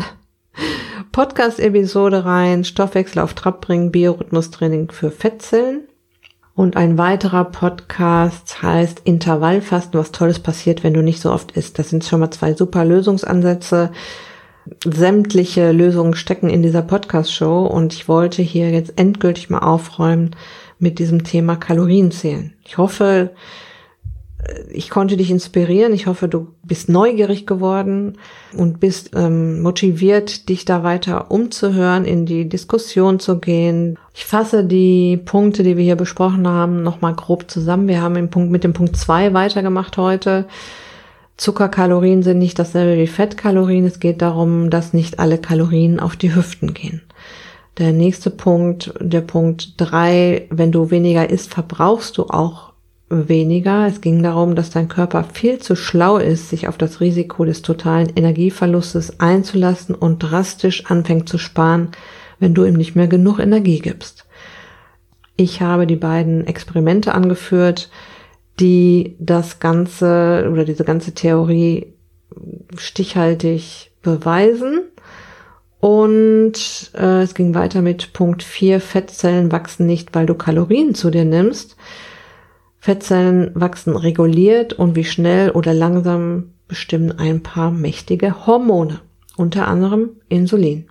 Podcast-Episode 1.11 2.25
rein, 2.25 2.63
Stoffwechsel 2.63 3.21
auf 3.21 3.33
Trab 3.33 3.61
bringen, 3.61 3.91
Biorhythmustraining 3.91 4.89
für 4.91 5.11
Fettzellen. 5.11 5.87
Und 6.61 6.77
ein 6.77 6.99
weiterer 6.99 7.45
Podcast 7.45 8.61
heißt 8.61 9.01
Intervallfasten, 9.03 9.99
was 9.99 10.11
Tolles 10.11 10.37
passiert, 10.37 10.83
wenn 10.83 10.93
du 10.93 11.01
nicht 11.01 11.19
so 11.19 11.31
oft 11.31 11.53
isst. 11.53 11.79
Das 11.79 11.89
sind 11.89 12.03
schon 12.03 12.19
mal 12.19 12.29
zwei 12.29 12.53
super 12.53 12.85
Lösungsansätze. 12.85 13.89
Sämtliche 14.85 15.71
Lösungen 15.71 16.13
stecken 16.13 16.51
in 16.51 16.61
dieser 16.61 16.83
Podcast-Show 16.83 17.65
und 17.65 17.93
ich 17.93 18.07
wollte 18.07 18.43
hier 18.43 18.69
jetzt 18.69 18.99
endgültig 18.99 19.49
mal 19.49 19.57
aufräumen 19.57 20.35
mit 20.77 20.99
diesem 20.99 21.23
Thema 21.23 21.55
Kalorienzählen. 21.55 22.53
Ich 22.63 22.77
hoffe, 22.77 23.31
ich 24.71 24.89
konnte 24.89 25.17
dich 25.17 25.29
inspirieren. 25.29 25.93
Ich 25.93 26.07
hoffe, 26.07 26.27
du 26.27 26.47
bist 26.63 26.89
neugierig 26.89 27.45
geworden 27.45 28.17
und 28.55 28.79
bist 28.79 29.11
ähm, 29.15 29.61
motiviert, 29.61 30.49
dich 30.49 30.65
da 30.65 30.83
weiter 30.83 31.31
umzuhören, 31.31 32.05
in 32.05 32.25
die 32.25 32.49
Diskussion 32.49 33.19
zu 33.19 33.39
gehen. 33.39 33.97
Ich 34.13 34.25
fasse 34.25 34.63
die 34.63 35.17
Punkte, 35.17 35.63
die 35.63 35.77
wir 35.77 35.83
hier 35.83 35.95
besprochen 35.95 36.47
haben, 36.47 36.83
nochmal 36.83 37.13
grob 37.13 37.49
zusammen. 37.51 37.87
Wir 37.87 38.01
haben 38.01 38.15
im 38.15 38.29
Punkt, 38.29 38.51
mit 38.51 38.63
dem 38.63 38.73
Punkt 38.73 38.97
zwei 38.97 39.33
weitergemacht 39.33 39.97
heute. 39.97 40.45
Zuckerkalorien 41.37 42.23
sind 42.23 42.39
nicht 42.39 42.59
dasselbe 42.59 43.01
wie 43.01 43.07
Fettkalorien. 43.07 43.85
Es 43.85 43.99
geht 43.99 44.21
darum, 44.21 44.69
dass 44.69 44.93
nicht 44.93 45.19
alle 45.19 45.37
Kalorien 45.37 45.99
auf 45.99 46.15
die 46.15 46.35
Hüften 46.35 46.73
gehen. 46.73 47.01
Der 47.77 47.93
nächste 47.93 48.29
Punkt, 48.29 48.93
der 48.99 49.21
Punkt 49.21 49.73
drei, 49.77 50.47
wenn 50.49 50.71
du 50.71 50.91
weniger 50.91 51.29
isst, 51.29 51.53
verbrauchst 51.53 52.17
du 52.17 52.25
auch 52.25 52.70
weniger. 53.11 53.85
Es 53.87 54.01
ging 54.01 54.23
darum, 54.23 54.55
dass 54.55 54.69
dein 54.69 54.87
Körper 54.87 55.23
viel 55.23 55.59
zu 55.59 55.75
schlau 55.75 56.17
ist, 56.17 56.49
sich 56.49 56.67
auf 56.67 56.77
das 56.77 57.01
Risiko 57.01 57.45
des 57.45 57.61
totalen 57.61 58.11
Energieverlustes 58.15 59.19
einzulassen 59.19 59.93
und 59.93 60.19
drastisch 60.19 60.85
anfängt 60.85 61.29
zu 61.29 61.37
sparen, 61.37 61.89
wenn 62.39 62.53
du 62.53 62.65
ihm 62.65 62.75
nicht 62.75 62.95
mehr 62.95 63.07
genug 63.07 63.39
Energie 63.39 63.79
gibst. 63.79 64.25
Ich 65.35 65.61
habe 65.61 65.87
die 65.87 65.95
beiden 65.95 66.47
Experimente 66.47 67.13
angeführt, 67.13 67.89
die 68.59 69.15
das 69.19 69.59
Ganze 69.59 70.49
oder 70.51 70.65
diese 70.65 70.83
ganze 70.83 71.13
Theorie 71.13 71.93
stichhaltig 72.77 73.91
beweisen. 74.01 74.81
Und 75.79 76.91
äh, 76.93 77.23
es 77.23 77.33
ging 77.33 77.55
weiter 77.55 77.81
mit 77.81 78.13
Punkt 78.13 78.43
4, 78.43 78.79
Fettzellen 78.79 79.51
wachsen 79.51 79.87
nicht, 79.87 80.13
weil 80.13 80.27
du 80.27 80.35
Kalorien 80.35 80.93
zu 80.93 81.09
dir 81.09 81.25
nimmst, 81.25 81.75
Fettzellen 82.81 83.51
wachsen 83.53 83.95
reguliert 83.95 84.73
und 84.73 84.95
wie 84.95 85.03
schnell 85.03 85.51
oder 85.51 85.71
langsam 85.71 86.49
bestimmen 86.67 87.11
ein 87.11 87.43
paar 87.43 87.69
mächtige 87.69 88.47
Hormone, 88.47 89.01
unter 89.37 89.67
anderem 89.67 90.09
Insulin. 90.29 90.85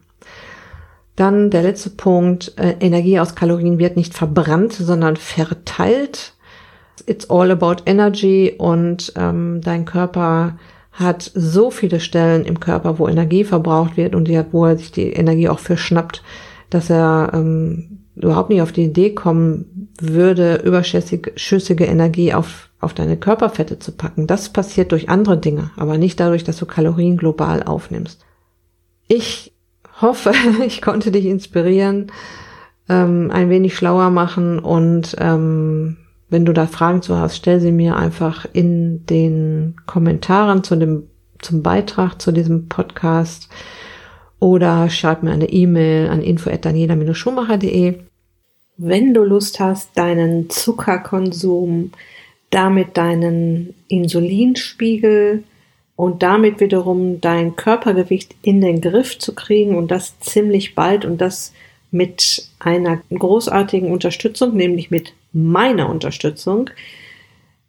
Dann 1.16 1.50
der 1.50 1.62
letzte 1.62 1.90
Punkt, 1.90 2.55
äh, 2.59 2.76
Energie 2.79 3.18
aus 3.18 3.35
Kalorien 3.35 3.81
wird 3.81 3.96
nicht 3.96 4.14
verbrannt, 4.14 4.72
sondern 4.72 5.16
verteilt. 5.16 6.35
It's 7.07 7.29
all 7.29 7.50
about 7.50 7.83
energy 7.87 8.55
und 8.57 9.12
ähm, 9.16 9.61
dein 9.61 9.85
Körper 9.85 10.59
hat 10.92 11.33
so 11.35 11.72
viele 11.72 11.98
Stellen 11.98 12.44
im 12.44 12.61
Körper, 12.61 13.00
wo 13.00 13.09
Energie 13.09 13.42
verbraucht 13.42 13.96
wird 13.96 14.14
und 14.14 14.29
wo 14.53 14.64
er 14.64 14.79
sich 14.79 14.92
die 14.92 15.11
Energie 15.11 15.48
auch 15.48 15.59
für 15.59 15.76
schnappt, 15.76 16.22
dass 16.68 16.88
er 16.88 17.33
ähm, 17.35 17.98
überhaupt 18.14 18.50
nicht 18.50 18.62
auf 18.62 18.70
die 18.70 18.85
Idee 18.85 19.11
kommen 19.11 19.80
würde, 20.01 20.57
überschüssige 20.57 21.85
Energie 21.85 22.33
auf, 22.35 22.71
auf 22.81 22.95
deine 22.95 23.17
Körperfette 23.17 23.79
zu 23.79 23.93
packen. 23.93 24.27
Das 24.27 24.51
passiert 24.51 24.93
durch 24.93 25.09
andere 25.09 25.39
Dinge, 25.39 25.71
aber 25.77 25.99
nicht 25.99 26.19
dadurch, 26.21 26.45
dass 26.45 26.59
du 26.59 26.67
Kalorien 26.67 27.17
global 27.17 27.63
aufnimmst. 27.63 28.25
Ich 29.09 29.53
hoffe, 30.01 30.33
ich 30.67 30.83
konnte 30.83 31.11
dich 31.11 31.27
inspirieren, 31.27 32.13
ähm, 32.89 33.31
ein 33.33 33.51
wenig 33.51 33.77
schlauer 33.77 34.11
machen 34.11 34.59
und 34.59 35.17
ähm, 35.19 35.97
wenn 36.29 36.45
du 36.45 36.53
da 36.53 36.67
Fragen 36.67 37.03
zu 37.03 37.17
hast, 37.17 37.37
stell 37.37 37.61
sie 37.61 37.73
mir 37.73 37.97
einfach 37.97 38.47
in 38.53 39.05
den 39.07 39.77
Kommentaren 39.87 40.63
zu 40.63 40.77
dem, 40.77 41.09
zum 41.41 41.63
Beitrag 41.63 42.21
zu 42.21 42.33
diesem 42.33 42.69
Podcast 42.69 43.49
oder 44.39 44.89
schreib 44.89 45.23
mir 45.23 45.33
eine 45.33 45.51
E-Mail 45.51 46.09
an 46.09 46.23
info@daniela-schumacher.de 46.23 48.10
wenn 48.83 49.12
du 49.12 49.23
Lust 49.23 49.61
hast, 49.61 49.90
deinen 49.97 50.49
Zuckerkonsum, 50.49 51.93
damit 52.49 52.97
deinen 52.97 53.75
Insulinspiegel 53.88 55.45
und 55.97 56.23
damit 56.23 56.61
wiederum 56.61 57.21
dein 57.21 57.57
Körpergewicht 57.57 58.35
in 58.40 58.62
den 58.62 58.81
Griff 58.81 59.19
zu 59.19 59.35
kriegen 59.35 59.77
und 59.77 59.90
das 59.90 60.19
ziemlich 60.21 60.75
bald 60.75 61.05
und 61.05 61.21
das 61.21 61.53
mit 61.90 62.49
einer 62.59 63.03
großartigen 63.11 63.93
Unterstützung, 63.93 64.57
nämlich 64.57 64.90
mit 64.90 65.12
meiner 65.33 65.90
Unterstützung. 65.90 66.71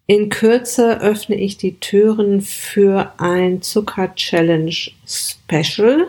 In 0.07 0.29
Kürze 0.29 1.01
öffne 1.01 1.35
ich 1.35 1.57
die 1.57 1.77
Türen 1.79 2.41
für 2.41 3.13
ein 3.17 3.61
Zucker 3.61 4.15
Challenge 4.15 4.75
Special. 5.05 6.07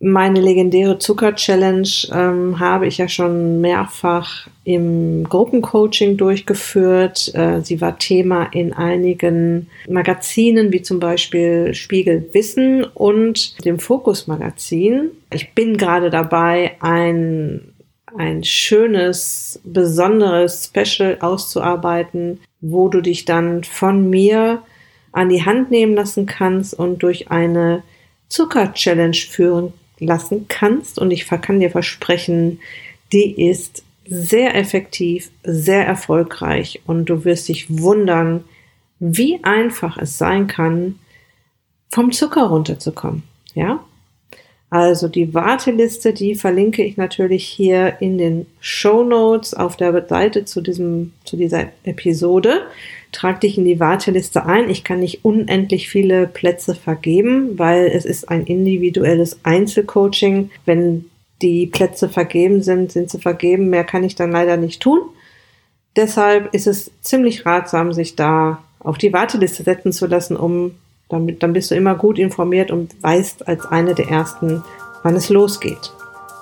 Meine 0.00 0.40
legendäre 0.40 1.00
Zucker-Challenge 1.00 1.88
ähm, 2.12 2.60
habe 2.60 2.86
ich 2.86 2.98
ja 2.98 3.08
schon 3.08 3.60
mehrfach 3.60 4.46
im 4.62 5.24
Gruppencoaching 5.24 6.16
durchgeführt. 6.16 7.34
Äh, 7.34 7.62
sie 7.62 7.80
war 7.80 7.98
Thema 7.98 8.44
in 8.52 8.72
einigen 8.72 9.68
Magazinen, 9.88 10.72
wie 10.72 10.82
zum 10.82 11.00
Beispiel 11.00 11.74
Spiegel 11.74 12.28
Wissen 12.32 12.84
und 12.84 13.64
dem 13.64 13.80
Fokus 13.80 14.28
Magazin. 14.28 15.10
Ich 15.32 15.52
bin 15.54 15.76
gerade 15.76 16.10
dabei, 16.10 16.76
ein, 16.78 17.74
ein 18.16 18.44
schönes, 18.44 19.60
besonderes 19.64 20.70
Special 20.72 21.18
auszuarbeiten, 21.20 22.38
wo 22.60 22.88
du 22.88 23.00
dich 23.00 23.24
dann 23.24 23.64
von 23.64 24.08
mir 24.08 24.62
an 25.10 25.28
die 25.28 25.44
Hand 25.44 25.72
nehmen 25.72 25.94
lassen 25.94 26.26
kannst 26.26 26.78
und 26.78 27.02
durch 27.02 27.32
eine 27.32 27.82
Zucker-Challenge 28.28 29.16
führen 29.16 29.72
lassen 30.00 30.46
kannst. 30.48 30.98
Und 30.98 31.10
ich 31.10 31.26
kann 31.26 31.60
dir 31.60 31.70
versprechen, 31.70 32.60
die 33.12 33.48
ist 33.48 33.82
sehr 34.06 34.54
effektiv, 34.54 35.30
sehr 35.42 35.86
erfolgreich 35.86 36.80
und 36.86 37.06
du 37.06 37.24
wirst 37.24 37.48
dich 37.48 37.66
wundern, 37.78 38.44
wie 38.98 39.42
einfach 39.44 39.98
es 39.98 40.18
sein 40.18 40.46
kann, 40.46 40.98
vom 41.90 42.12
Zucker 42.12 42.44
runterzukommen. 42.44 43.22
Ja? 43.54 43.84
Also 44.70 45.08
die 45.08 45.32
Warteliste, 45.32 46.12
die 46.12 46.34
verlinke 46.34 46.84
ich 46.84 46.98
natürlich 46.98 47.46
hier 47.46 48.00
in 48.00 48.18
den 48.18 48.46
Show 48.60 49.02
Notes 49.02 49.54
auf 49.54 49.76
der 49.76 50.06
Seite 50.06 50.44
zu 50.44 50.60
diesem, 50.60 51.12
zu 51.24 51.36
dieser 51.38 51.68
Episode. 51.84 52.66
Trag 53.10 53.40
dich 53.40 53.56
in 53.56 53.64
die 53.64 53.80
Warteliste 53.80 54.44
ein. 54.44 54.68
Ich 54.68 54.84
kann 54.84 55.00
nicht 55.00 55.24
unendlich 55.24 55.88
viele 55.88 56.26
Plätze 56.26 56.74
vergeben, 56.74 57.58
weil 57.58 57.86
es 57.86 58.04
ist 58.04 58.28
ein 58.28 58.44
individuelles 58.44 59.40
Einzelcoaching. 59.42 60.50
Wenn 60.66 61.06
die 61.40 61.66
Plätze 61.66 62.10
vergeben 62.10 62.62
sind, 62.62 62.92
sind 62.92 63.10
sie 63.10 63.20
vergeben. 63.20 63.70
Mehr 63.70 63.84
kann 63.84 64.04
ich 64.04 64.16
dann 64.16 64.32
leider 64.32 64.58
nicht 64.58 64.82
tun. 64.82 65.00
Deshalb 65.96 66.54
ist 66.54 66.66
es 66.66 66.90
ziemlich 67.00 67.46
ratsam, 67.46 67.94
sich 67.94 68.16
da 68.16 68.62
auf 68.80 68.98
die 68.98 69.14
Warteliste 69.14 69.62
setzen 69.62 69.92
zu 69.92 70.06
lassen, 70.06 70.36
um 70.36 70.72
damit, 71.08 71.42
dann 71.42 71.52
bist 71.52 71.70
du 71.70 71.74
immer 71.74 71.94
gut 71.94 72.18
informiert 72.18 72.70
und 72.70 72.94
weißt 73.02 73.48
als 73.48 73.66
eine 73.66 73.94
der 73.94 74.08
ersten, 74.08 74.62
wann 75.02 75.16
es 75.16 75.28
losgeht. 75.28 75.92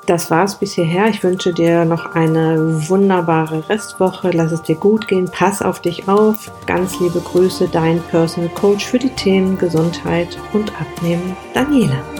Das 0.06 0.30
war's 0.30 0.54
bis 0.54 0.74
hierher. 0.74 1.08
Ich 1.08 1.24
wünsche 1.24 1.52
dir 1.52 1.84
noch 1.84 2.14
eine 2.14 2.88
wunderbare 2.88 3.68
Restwoche. 3.68 4.30
Lass 4.32 4.52
es 4.52 4.62
dir 4.62 4.76
gut 4.76 5.08
gehen. 5.08 5.28
Pass 5.30 5.62
auf 5.62 5.80
dich 5.80 6.06
auf. 6.08 6.52
Ganz 6.66 7.00
liebe 7.00 7.20
Grüße, 7.20 7.68
dein 7.72 8.00
Personal 8.02 8.50
Coach 8.50 8.86
für 8.86 9.00
die 9.00 9.10
Themen 9.10 9.58
Gesundheit 9.58 10.38
und 10.52 10.72
Abnehmen, 10.80 11.36
Daniela. 11.54 12.15